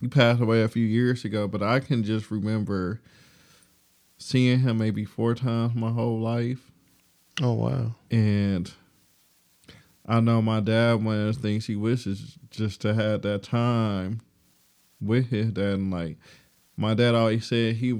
he 0.00 0.08
passed 0.08 0.40
away 0.40 0.62
a 0.62 0.68
few 0.68 0.84
years 0.84 1.24
ago, 1.24 1.46
but 1.48 1.62
I 1.62 1.80
can 1.80 2.02
just 2.02 2.30
remember 2.30 3.00
seeing 4.16 4.60
him 4.60 4.78
maybe 4.78 5.04
four 5.04 5.34
times 5.34 5.74
my 5.74 5.90
whole 5.90 6.20
life. 6.20 6.70
Oh 7.40 7.54
wow. 7.54 7.94
And 8.10 8.70
I 10.06 10.20
know 10.20 10.42
my 10.42 10.60
dad, 10.60 11.04
one 11.04 11.28
of 11.28 11.36
the 11.36 11.40
things 11.40 11.66
he 11.66 11.76
wishes 11.76 12.38
just 12.50 12.80
to 12.82 12.94
have 12.94 13.22
that 13.22 13.42
time 13.42 14.20
with 15.00 15.30
his 15.30 15.52
dad. 15.52 15.74
And 15.74 15.90
like 15.92 16.18
my 16.78 16.94
dad 16.94 17.14
always 17.14 17.44
said 17.44 17.74
he 17.76 17.92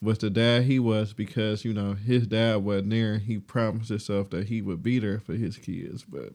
was 0.00 0.18
the 0.18 0.30
dad 0.30 0.64
he 0.64 0.78
was 0.78 1.12
because, 1.12 1.64
you 1.64 1.72
know, 1.72 1.92
his 1.94 2.26
dad 2.26 2.56
wasn't 2.56 2.90
there. 2.90 3.18
He 3.18 3.38
promised 3.38 3.90
himself 3.90 4.30
that 4.30 4.48
he 4.48 4.62
would 4.62 4.82
be 4.82 4.98
there 4.98 5.20
for 5.20 5.34
his 5.34 5.58
kids. 5.58 6.02
But 6.02 6.32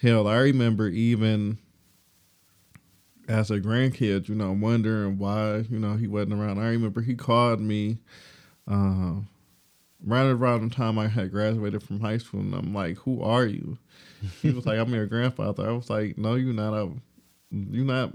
hell, 0.00 0.26
I 0.26 0.38
remember 0.38 0.88
even 0.88 1.58
as 3.28 3.50
a 3.50 3.60
grandkid, 3.60 4.28
you 4.28 4.34
know, 4.34 4.52
wondering 4.52 5.18
why, 5.18 5.58
you 5.70 5.78
know, 5.78 5.94
he 5.96 6.06
wasn't 6.06 6.32
around. 6.32 6.58
I 6.58 6.70
remember 6.70 7.02
he 7.02 7.14
called 7.14 7.60
me 7.60 7.98
um, 8.66 9.28
right 10.04 10.24
around 10.24 10.68
the 10.68 10.74
time 10.74 10.98
I 10.98 11.08
had 11.08 11.30
graduated 11.30 11.82
from 11.82 12.00
high 12.00 12.18
school, 12.18 12.40
and 12.40 12.54
I'm 12.54 12.74
like, 12.74 12.96
"Who 12.98 13.22
are 13.22 13.46
you?" 13.46 13.78
He 14.42 14.50
was 14.50 14.66
like, 14.66 14.78
"I'm 14.78 14.92
your 14.92 15.06
grandfather." 15.06 15.68
I 15.68 15.72
was 15.72 15.90
like, 15.90 16.18
"No, 16.18 16.34
you're 16.34 16.54
not. 16.54 16.90
You're 17.50 17.84
not. 17.84 18.12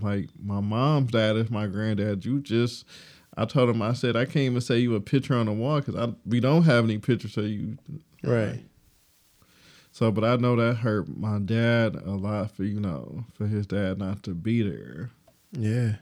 Like 0.00 0.28
my 0.42 0.60
mom's 0.60 1.12
dad 1.12 1.36
is 1.36 1.50
my 1.50 1.66
granddad. 1.66 2.24
You 2.24 2.40
just." 2.40 2.84
I 3.36 3.46
told 3.46 3.68
him, 3.68 3.82
I 3.82 3.94
said, 3.94 4.14
I 4.14 4.26
can't 4.26 4.36
even 4.36 4.60
say 4.60 4.78
you 4.78 4.94
a 4.94 5.00
picture 5.00 5.34
on 5.34 5.46
the 5.46 5.52
wall 5.52 5.80
because 5.80 5.96
I 5.96 6.14
we 6.24 6.38
don't 6.38 6.62
have 6.62 6.84
any 6.84 6.98
pictures 6.98 7.36
of 7.36 7.46
you. 7.46 7.76
Right. 8.22 8.60
So, 9.90 10.10
but 10.10 10.24
I 10.24 10.36
know 10.36 10.56
that 10.56 10.78
hurt 10.78 11.08
my 11.16 11.38
dad 11.38 11.94
a 11.94 12.12
lot 12.12 12.50
for 12.50 12.64
you 12.64 12.80
know 12.80 13.24
for 13.34 13.46
his 13.46 13.66
dad 13.66 13.98
not 13.98 14.22
to 14.24 14.34
be 14.34 14.62
there. 14.62 15.10
Yeah. 15.52 15.96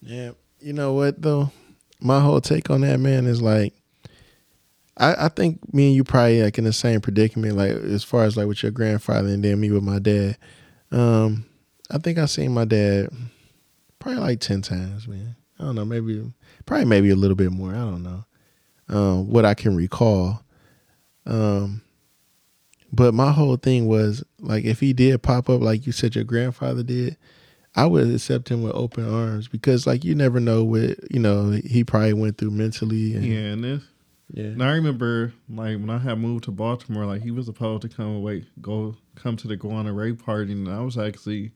Yeah. 0.00 0.32
You 0.60 0.72
know 0.72 0.92
what 0.92 1.22
though? 1.22 1.52
My 2.00 2.20
whole 2.20 2.40
take 2.40 2.68
on 2.68 2.82
that 2.82 3.00
man 3.00 3.26
is 3.26 3.40
like 3.40 3.74
I, 4.96 5.26
I 5.26 5.28
think 5.28 5.72
me 5.72 5.88
and 5.88 5.96
you 5.96 6.04
probably 6.04 6.42
like 6.42 6.58
in 6.58 6.64
the 6.64 6.72
same 6.72 7.00
predicament, 7.00 7.56
like 7.56 7.72
as 7.72 8.04
far 8.04 8.24
as 8.24 8.36
like 8.36 8.46
with 8.46 8.62
your 8.62 8.72
grandfather 8.72 9.28
and 9.28 9.42
then 9.42 9.60
me 9.60 9.70
with 9.70 9.82
my 9.82 9.98
dad. 9.98 10.36
Um, 10.90 11.46
I 11.90 11.98
think 11.98 12.18
I 12.18 12.26
seen 12.26 12.52
my 12.52 12.64
dad 12.64 13.10
probably 13.98 14.20
like 14.20 14.40
ten 14.40 14.62
times, 14.62 15.06
man. 15.06 15.36
I 15.58 15.64
don't 15.64 15.74
know, 15.74 15.84
maybe 15.84 16.32
probably 16.66 16.84
maybe 16.84 17.10
a 17.10 17.16
little 17.16 17.36
bit 17.36 17.52
more. 17.52 17.70
I 17.70 17.78
don't 17.78 18.02
know. 18.02 18.24
Um, 18.88 19.30
what 19.30 19.44
I 19.44 19.54
can 19.54 19.76
recall. 19.76 20.42
Um 21.26 21.82
but 22.92 23.14
my 23.14 23.32
whole 23.32 23.56
thing 23.56 23.86
was 23.86 24.24
like 24.40 24.64
if 24.64 24.80
he 24.80 24.92
did 24.92 25.22
pop 25.22 25.50
up 25.50 25.60
like 25.60 25.86
you 25.86 25.92
said 25.92 26.14
your 26.14 26.24
grandfather 26.24 26.82
did, 26.82 27.16
I 27.74 27.86
would 27.86 28.08
accept 28.10 28.48
him 28.48 28.62
with 28.62 28.74
open 28.74 29.12
arms 29.12 29.48
because 29.48 29.86
like 29.86 30.04
you 30.04 30.14
never 30.14 30.40
know 30.40 30.64
what 30.64 30.98
you 31.10 31.18
know 31.20 31.50
he 31.50 31.84
probably 31.84 32.12
went 32.12 32.38
through 32.38 32.52
mentally. 32.52 33.14
And, 33.14 33.24
Yeah, 33.24 33.38
and 33.38 33.64
this 33.64 33.82
yeah, 34.32 34.44
And 34.44 34.62
I 34.62 34.72
remember, 34.72 35.32
like, 35.48 35.78
when 35.78 35.90
I 35.90 35.98
had 35.98 36.18
moved 36.18 36.44
to 36.44 36.50
Baltimore, 36.50 37.06
like, 37.06 37.22
he 37.22 37.30
was 37.30 37.46
supposed 37.46 37.82
to 37.82 37.88
come 37.88 38.16
away, 38.16 38.44
go, 38.60 38.96
come 39.14 39.36
to 39.36 39.48
the 39.48 39.56
go 39.56 39.70
on 39.70 39.86
a 39.86 39.92
Ray 39.92 40.14
party, 40.14 40.52
and 40.52 40.68
I 40.68 40.80
was 40.80 40.98
actually 40.98 41.52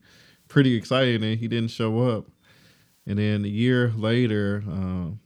pretty 0.47 0.75
excited, 0.75 1.21
and 1.21 1.37
he 1.37 1.47
didn't 1.47 1.71
show 1.71 1.99
up. 1.99 2.27
And 3.05 3.19
then 3.19 3.43
a 3.43 3.49
year 3.49 3.91
later, 3.95 4.63
um, 4.67 5.19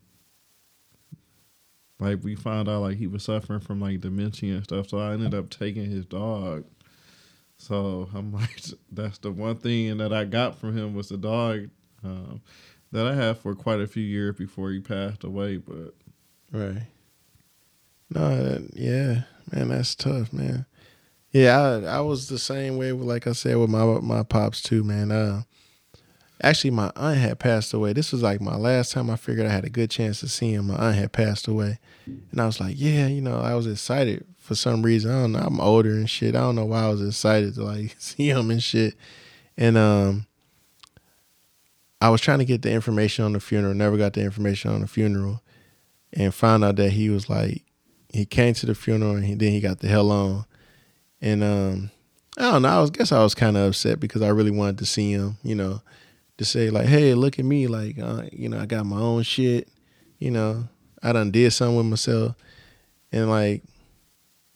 like, 1.99 2.23
we 2.23 2.35
found 2.35 2.67
out, 2.67 2.81
like, 2.81 2.97
he 2.97 3.07
was 3.07 3.23
suffering 3.23 3.59
from, 3.59 3.79
like, 3.79 4.01
dementia 4.01 4.55
and 4.55 4.63
stuff, 4.63 4.89
so 4.89 4.97
I 4.97 5.13
ended 5.13 5.35
up 5.35 5.49
taking 5.49 5.89
his 5.89 6.05
dog. 6.05 6.65
So 7.57 8.09
I'm 8.13 8.33
like, 8.33 8.59
that's 8.91 9.19
the 9.19 9.31
one 9.31 9.57
thing 9.57 9.97
that 9.97 10.11
I 10.11 10.25
got 10.25 10.57
from 10.57 10.75
him 10.75 10.95
was 10.95 11.09
the 11.09 11.17
dog 11.17 11.69
um, 12.03 12.41
that 12.91 13.05
I 13.05 13.13
had 13.13 13.37
for 13.37 13.53
quite 13.53 13.81
a 13.81 13.87
few 13.87 14.03
years 14.03 14.35
before 14.35 14.71
he 14.71 14.79
passed 14.79 15.23
away, 15.23 15.57
but 15.57 15.93
right. 16.51 16.87
No, 18.09 18.43
that, 18.43 18.69
yeah, 18.73 19.23
man, 19.51 19.69
that's 19.69 19.95
tough, 19.95 20.31
man. 20.31 20.65
Yeah, 21.31 21.59
I, 21.59 21.97
I 21.97 21.99
was 22.01 22.29
the 22.29 22.39
same 22.39 22.77
way. 22.77 22.93
With, 22.93 23.07
like 23.07 23.27
I 23.27 23.33
said, 23.33 23.57
with 23.57 23.69
my 23.69 23.83
my 23.99 24.23
pops 24.23 24.61
too, 24.61 24.83
man. 24.83 25.11
Uh, 25.11 25.43
actually, 26.41 26.71
my 26.71 26.91
aunt 26.95 27.17
had 27.19 27.39
passed 27.39 27.73
away. 27.73 27.93
This 27.93 28.11
was 28.11 28.21
like 28.21 28.39
my 28.39 28.55
last 28.55 28.93
time 28.93 29.09
I 29.09 29.17
figured 29.17 29.45
I 29.45 29.51
had 29.51 29.65
a 29.65 29.69
good 29.69 29.91
chance 29.91 30.21
to 30.21 30.29
see 30.29 30.53
him. 30.53 30.67
My 30.67 30.75
aunt 30.75 30.95
had 30.95 31.11
passed 31.11 31.47
away, 31.47 31.79
and 32.05 32.39
I 32.39 32.45
was 32.45 32.61
like, 32.61 32.75
yeah, 32.77 33.07
you 33.07 33.21
know, 33.21 33.39
I 33.39 33.53
was 33.55 33.67
excited 33.67 34.25
for 34.37 34.55
some 34.55 34.83
reason. 34.83 35.11
I 35.11 35.21
don't 35.21 35.31
know. 35.33 35.39
I'm 35.39 35.59
older 35.59 35.91
and 35.91 36.09
shit. 36.09 36.35
I 36.35 36.41
don't 36.41 36.55
know 36.55 36.65
why 36.65 36.83
I 36.83 36.89
was 36.89 37.05
excited 37.05 37.55
to 37.55 37.63
like 37.63 37.95
see 37.99 38.29
him 38.29 38.49
and 38.49 38.63
shit. 38.63 38.95
And 39.57 39.77
um, 39.77 40.27
I 41.99 42.09
was 42.09 42.21
trying 42.21 42.39
to 42.39 42.45
get 42.45 42.61
the 42.61 42.71
information 42.71 43.25
on 43.25 43.33
the 43.33 43.41
funeral. 43.41 43.73
Never 43.73 43.97
got 43.97 44.13
the 44.13 44.21
information 44.21 44.71
on 44.71 44.79
the 44.79 44.87
funeral, 44.87 45.41
and 46.13 46.33
found 46.33 46.63
out 46.63 46.77
that 46.77 46.91
he 46.91 47.09
was 47.09 47.29
like, 47.29 47.64
he 48.15 48.25
came 48.25 48.53
to 48.53 48.65
the 48.65 48.73
funeral 48.73 49.15
and 49.15 49.25
he, 49.25 49.35
then 49.35 49.51
he 49.51 49.59
got 49.59 49.79
the 49.79 49.89
hell 49.89 50.09
on. 50.09 50.45
And 51.21 51.43
um, 51.43 51.91
I 52.37 52.51
don't 52.51 52.61
know. 52.61 52.69
I 52.69 52.79
was 52.79 52.89
guess 52.89 53.11
I 53.11 53.21
was 53.21 53.35
kind 53.35 53.57
of 53.57 53.67
upset 53.67 53.99
because 53.99 54.21
I 54.21 54.29
really 54.29 54.51
wanted 54.51 54.77
to 54.77 54.85
see 54.85 55.11
him. 55.11 55.37
You 55.43 55.55
know, 55.55 55.81
to 56.37 56.45
say 56.45 56.69
like, 56.69 56.85
hey, 56.87 57.13
look 57.13 57.39
at 57.39 57.45
me, 57.45 57.67
like, 57.67 57.99
uh, 57.99 58.23
you 58.31 58.47
know, 58.47 58.59
I 58.59 58.65
got 58.65 58.85
my 58.85 58.99
own 58.99 59.23
shit. 59.23 59.67
You 60.17 60.31
know, 60.31 60.67
I 61.03 61.11
done 61.11 61.31
did 61.31 61.51
something 61.51 61.75
with 61.75 61.85
myself, 61.87 62.35
and 63.11 63.29
like 63.29 63.63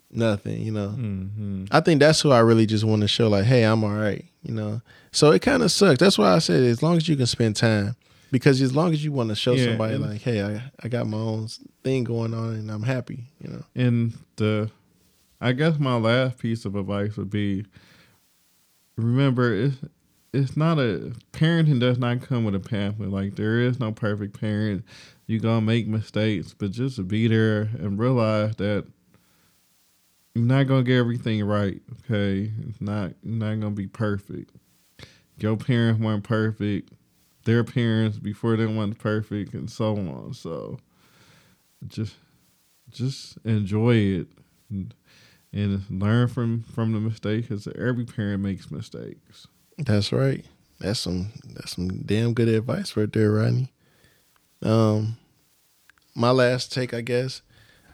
nothing. 0.10 0.62
You 0.62 0.72
know, 0.72 0.95
mm-hmm. 0.98 1.65
I 1.69 1.82
think 1.82 2.00
that's 2.00 2.22
who 2.22 2.32
I 2.32 2.39
really 2.39 2.65
just 2.65 2.86
want 2.86 3.02
to 3.02 3.10
show, 3.10 3.28
like, 3.28 3.45
hey, 3.45 3.63
I'm 3.63 3.84
all 3.84 3.91
right. 3.91 4.24
You 4.41 4.54
know, 4.54 4.82
so 5.12 5.32
it 5.32 5.41
kind 5.41 5.63
of 5.63 5.72
sucks. 5.72 6.00
That's 6.00 6.17
why 6.17 6.34
I 6.34 6.39
said 6.39 6.63
as 6.63 6.82
long 6.82 6.95
as 6.95 7.10
you 7.10 7.17
can 7.17 7.26
spend 7.26 7.58
time, 7.58 7.98
because 8.32 8.62
as 8.62 8.76
long 8.76 8.94
as 8.94 9.04
you 9.04 9.12
want 9.12 9.30
to 9.30 9.36
show 9.36 9.54
Yeah, 9.54 9.65
somebody 9.65 9.96
and- 9.96 10.04
like, 10.06 10.22
hey, 10.22 10.42
I 10.44 10.72
I 10.84 10.88
got 10.88 11.08
my 11.08 11.18
own 11.18 11.48
thing 11.84 12.04
going 12.04 12.34
on 12.34 12.54
and 12.56 12.70
I'm 12.72 12.84
happy. 12.84 13.26
You 13.42 13.50
know. 13.52 13.63
And 13.76 14.13
the, 14.36 14.70
I 15.42 15.52
guess 15.54 15.80
my 15.80 15.96
last 15.96 16.38
piece 16.39 16.65
of 16.65 16.76
advice 16.76 17.15
would 17.18 17.30
be, 17.30 17.65
remember, 18.98 19.54
it's, 19.54 19.78
it's 20.34 20.58
not 20.58 20.78
a 20.78 21.13
parenting 21.34 21.80
does 21.80 21.98
not 21.98 22.22
come 22.22 22.44
with 22.44 22.56
a 22.56 22.60
pamphlet. 22.60 23.10
Like 23.10 23.36
there 23.36 23.60
is 23.60 23.80
no 23.80 23.92
perfect 23.92 24.39
parent. 24.39 24.84
You 25.28 25.39
gonna 25.39 25.62
make 25.62 25.88
mistakes, 25.88 26.54
but 26.58 26.72
just 26.72 27.08
be 27.08 27.28
there 27.28 27.62
and 27.80 28.00
realize 28.00 28.56
that 28.58 28.86
you're 30.36 30.46
not 30.46 30.68
gonna 30.68 30.84
get 30.84 30.98
everything 30.98 31.44
right. 31.44 31.82
Okay, 32.12 32.52
it's 32.68 32.82
not 32.82 33.13
you're 33.24 33.36
not 33.36 33.60
gonna 33.60 33.72
be 33.76 33.88
perfect. 33.88 34.52
Your 35.38 35.56
parents 35.56 36.02
weren't 36.02 36.24
perfect. 36.24 36.92
Their 37.45 37.63
parents 37.63 38.17
before 38.17 38.58
they 38.58 38.65
weren't 38.65 38.97
perfect, 38.97 39.54
and 39.54 39.69
so 39.69 39.95
on. 39.95 40.34
So 40.34 40.80
just 41.88 42.15
just 42.91 43.38
enjoy 43.45 43.95
it 43.95 44.28
and, 44.69 44.93
and 45.54 45.84
learn 45.89 46.28
from 46.28 46.63
from 46.63 46.93
the 46.93 46.99
mistakes. 46.99 47.47
Because 47.47 47.67
every 47.67 48.06
parent 48.06 48.43
makes 48.43 48.69
mistakes. 48.69 49.47
That's 49.78 50.12
right. 50.12 50.45
That's 50.80 50.99
some 50.99 51.32
that's 51.54 51.75
some 51.75 52.04
damn 52.04 52.34
good 52.34 52.47
advice 52.47 52.95
right 52.95 53.12
there, 53.12 53.32
Rodney. 53.32 53.71
Um, 54.62 55.17
my 56.15 56.32
last 56.32 56.71
take, 56.73 56.93
I 56.93 57.02
guess. 57.02 57.41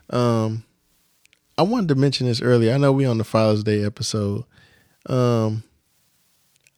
Um, 0.09 0.63
I 1.57 1.63
wanted 1.63 1.89
to 1.89 1.95
mention 1.95 2.27
this 2.27 2.41
earlier. 2.41 2.73
I 2.73 2.77
know 2.77 2.91
we 2.91 3.05
on 3.05 3.17
the 3.17 3.23
Father's 3.23 3.63
Day 3.63 3.83
episode. 3.83 4.43
Um, 5.07 5.63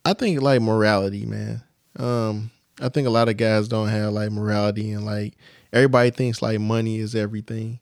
I 0.06 0.14
think 0.14 0.42
like 0.42 0.62
morality, 0.62 1.26
man. 1.26 1.64
Um, 1.98 2.52
I 2.80 2.90
think 2.90 3.08
a 3.08 3.12
lot 3.12 3.30
of 3.30 3.38
guys 3.38 3.68
don't 3.68 3.88
have 3.90 4.14
like 4.14 4.32
morality 4.32 4.92
and 4.92 5.06
like 5.06 5.34
everybody 5.74 6.12
thinks 6.12 6.42
like 6.42 6.60
money 6.60 7.00
is 7.00 7.16
everything, 7.16 7.80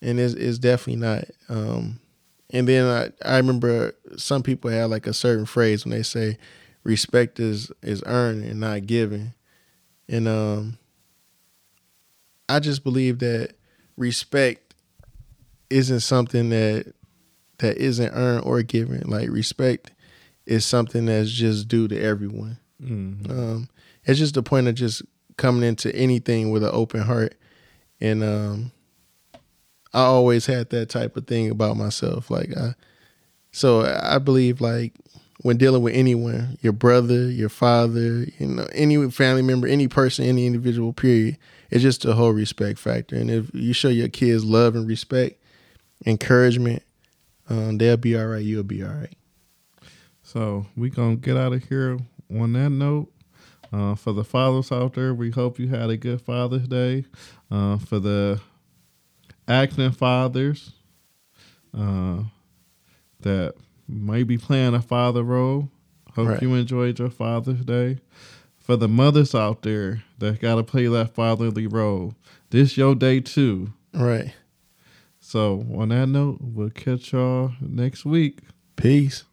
and 0.00 0.18
it's, 0.18 0.34
it's 0.34 0.58
definitely 0.58 0.96
not. 0.96 1.24
Um, 1.48 2.00
and 2.50 2.66
then 2.66 2.84
I, 2.86 3.34
I 3.34 3.36
remember 3.36 3.94
some 4.16 4.42
people 4.42 4.70
have 4.70 4.90
like 4.90 5.06
a 5.06 5.14
certain 5.14 5.46
phrase 5.46 5.84
when 5.84 5.92
they 5.92 6.02
say 6.02 6.38
respect 6.84 7.38
is 7.38 7.70
is 7.82 8.02
earned 8.06 8.44
and 8.44 8.60
not 8.60 8.86
given, 8.86 9.34
and 10.08 10.26
um, 10.26 10.78
I 12.48 12.60
just 12.60 12.82
believe 12.82 13.18
that 13.20 13.54
respect 13.96 14.74
isn't 15.68 16.00
something 16.00 16.50
that 16.50 16.92
that 17.58 17.76
isn't 17.76 18.12
earned 18.12 18.44
or 18.44 18.62
given. 18.62 19.08
Like 19.08 19.28
respect 19.30 19.92
is 20.46 20.64
something 20.64 21.06
that's 21.06 21.30
just 21.30 21.68
due 21.68 21.86
to 21.88 22.00
everyone. 22.00 22.58
Mm-hmm. 22.82 23.30
Um, 23.30 23.68
it's 24.10 24.18
just 24.18 24.34
the 24.34 24.42
point 24.42 24.68
of 24.68 24.74
just 24.74 25.02
coming 25.36 25.62
into 25.62 25.94
anything 25.94 26.50
with 26.50 26.62
an 26.62 26.70
open 26.72 27.00
heart, 27.00 27.34
and 28.00 28.22
um, 28.24 28.72
I 29.92 30.00
always 30.00 30.46
had 30.46 30.70
that 30.70 30.88
type 30.88 31.16
of 31.16 31.26
thing 31.26 31.50
about 31.50 31.76
myself. 31.76 32.30
Like 32.30 32.56
I, 32.56 32.74
so 33.52 33.82
I 34.02 34.18
believe 34.18 34.60
like 34.60 34.94
when 35.42 35.56
dealing 35.56 35.82
with 35.82 35.94
anyone, 35.94 36.58
your 36.60 36.72
brother, 36.72 37.30
your 37.30 37.48
father, 37.48 38.26
you 38.38 38.46
know, 38.46 38.66
any 38.72 39.10
family 39.10 39.42
member, 39.42 39.66
any 39.66 39.88
person, 39.88 40.26
any 40.26 40.46
individual, 40.46 40.92
period, 40.92 41.38
it's 41.70 41.82
just 41.82 42.04
a 42.04 42.12
whole 42.12 42.32
respect 42.32 42.78
factor. 42.78 43.16
And 43.16 43.30
if 43.30 43.50
you 43.54 43.72
show 43.72 43.88
your 43.88 44.08
kids 44.08 44.44
love 44.44 44.74
and 44.74 44.86
respect, 44.86 45.40
encouragement, 46.04 46.82
um, 47.48 47.78
they'll 47.78 47.96
be 47.96 48.18
all 48.18 48.26
right. 48.26 48.44
You'll 48.44 48.62
be 48.64 48.82
all 48.82 48.92
right. 48.92 49.14
So 50.22 50.66
we 50.76 50.90
gonna 50.90 51.16
get 51.16 51.36
out 51.36 51.52
of 51.52 51.64
here 51.64 51.98
on 52.38 52.52
that 52.52 52.70
note. 52.70 53.10
Uh, 53.72 53.94
for 53.94 54.12
the 54.12 54.24
fathers 54.24 54.72
out 54.72 54.94
there, 54.94 55.14
we 55.14 55.30
hope 55.30 55.58
you 55.58 55.68
had 55.68 55.90
a 55.90 55.96
good 55.96 56.20
Father's 56.20 56.66
Day. 56.66 57.04
Uh, 57.50 57.78
for 57.78 57.98
the 57.98 58.40
acting 59.46 59.92
fathers 59.92 60.72
uh, 61.76 62.22
that 63.20 63.54
may 63.88 64.22
be 64.22 64.38
playing 64.38 64.74
a 64.74 64.82
father 64.82 65.22
role, 65.22 65.68
hope 66.14 66.28
right. 66.28 66.42
you 66.42 66.54
enjoyed 66.54 66.98
your 66.98 67.10
Father's 67.10 67.64
Day. 67.64 67.98
For 68.58 68.76
the 68.76 68.88
mothers 68.88 69.34
out 69.34 69.62
there 69.62 70.04
that 70.18 70.40
got 70.40 70.56
to 70.56 70.62
play 70.62 70.86
that 70.86 71.14
fatherly 71.14 71.66
role, 71.66 72.14
this 72.50 72.76
your 72.76 72.94
day 72.94 73.20
too. 73.20 73.72
Right. 73.92 74.32
So 75.18 75.66
on 75.74 75.88
that 75.88 76.06
note, 76.06 76.38
we'll 76.40 76.70
catch 76.70 77.12
y'all 77.12 77.52
next 77.60 78.04
week. 78.04 78.40
Peace. 78.76 79.24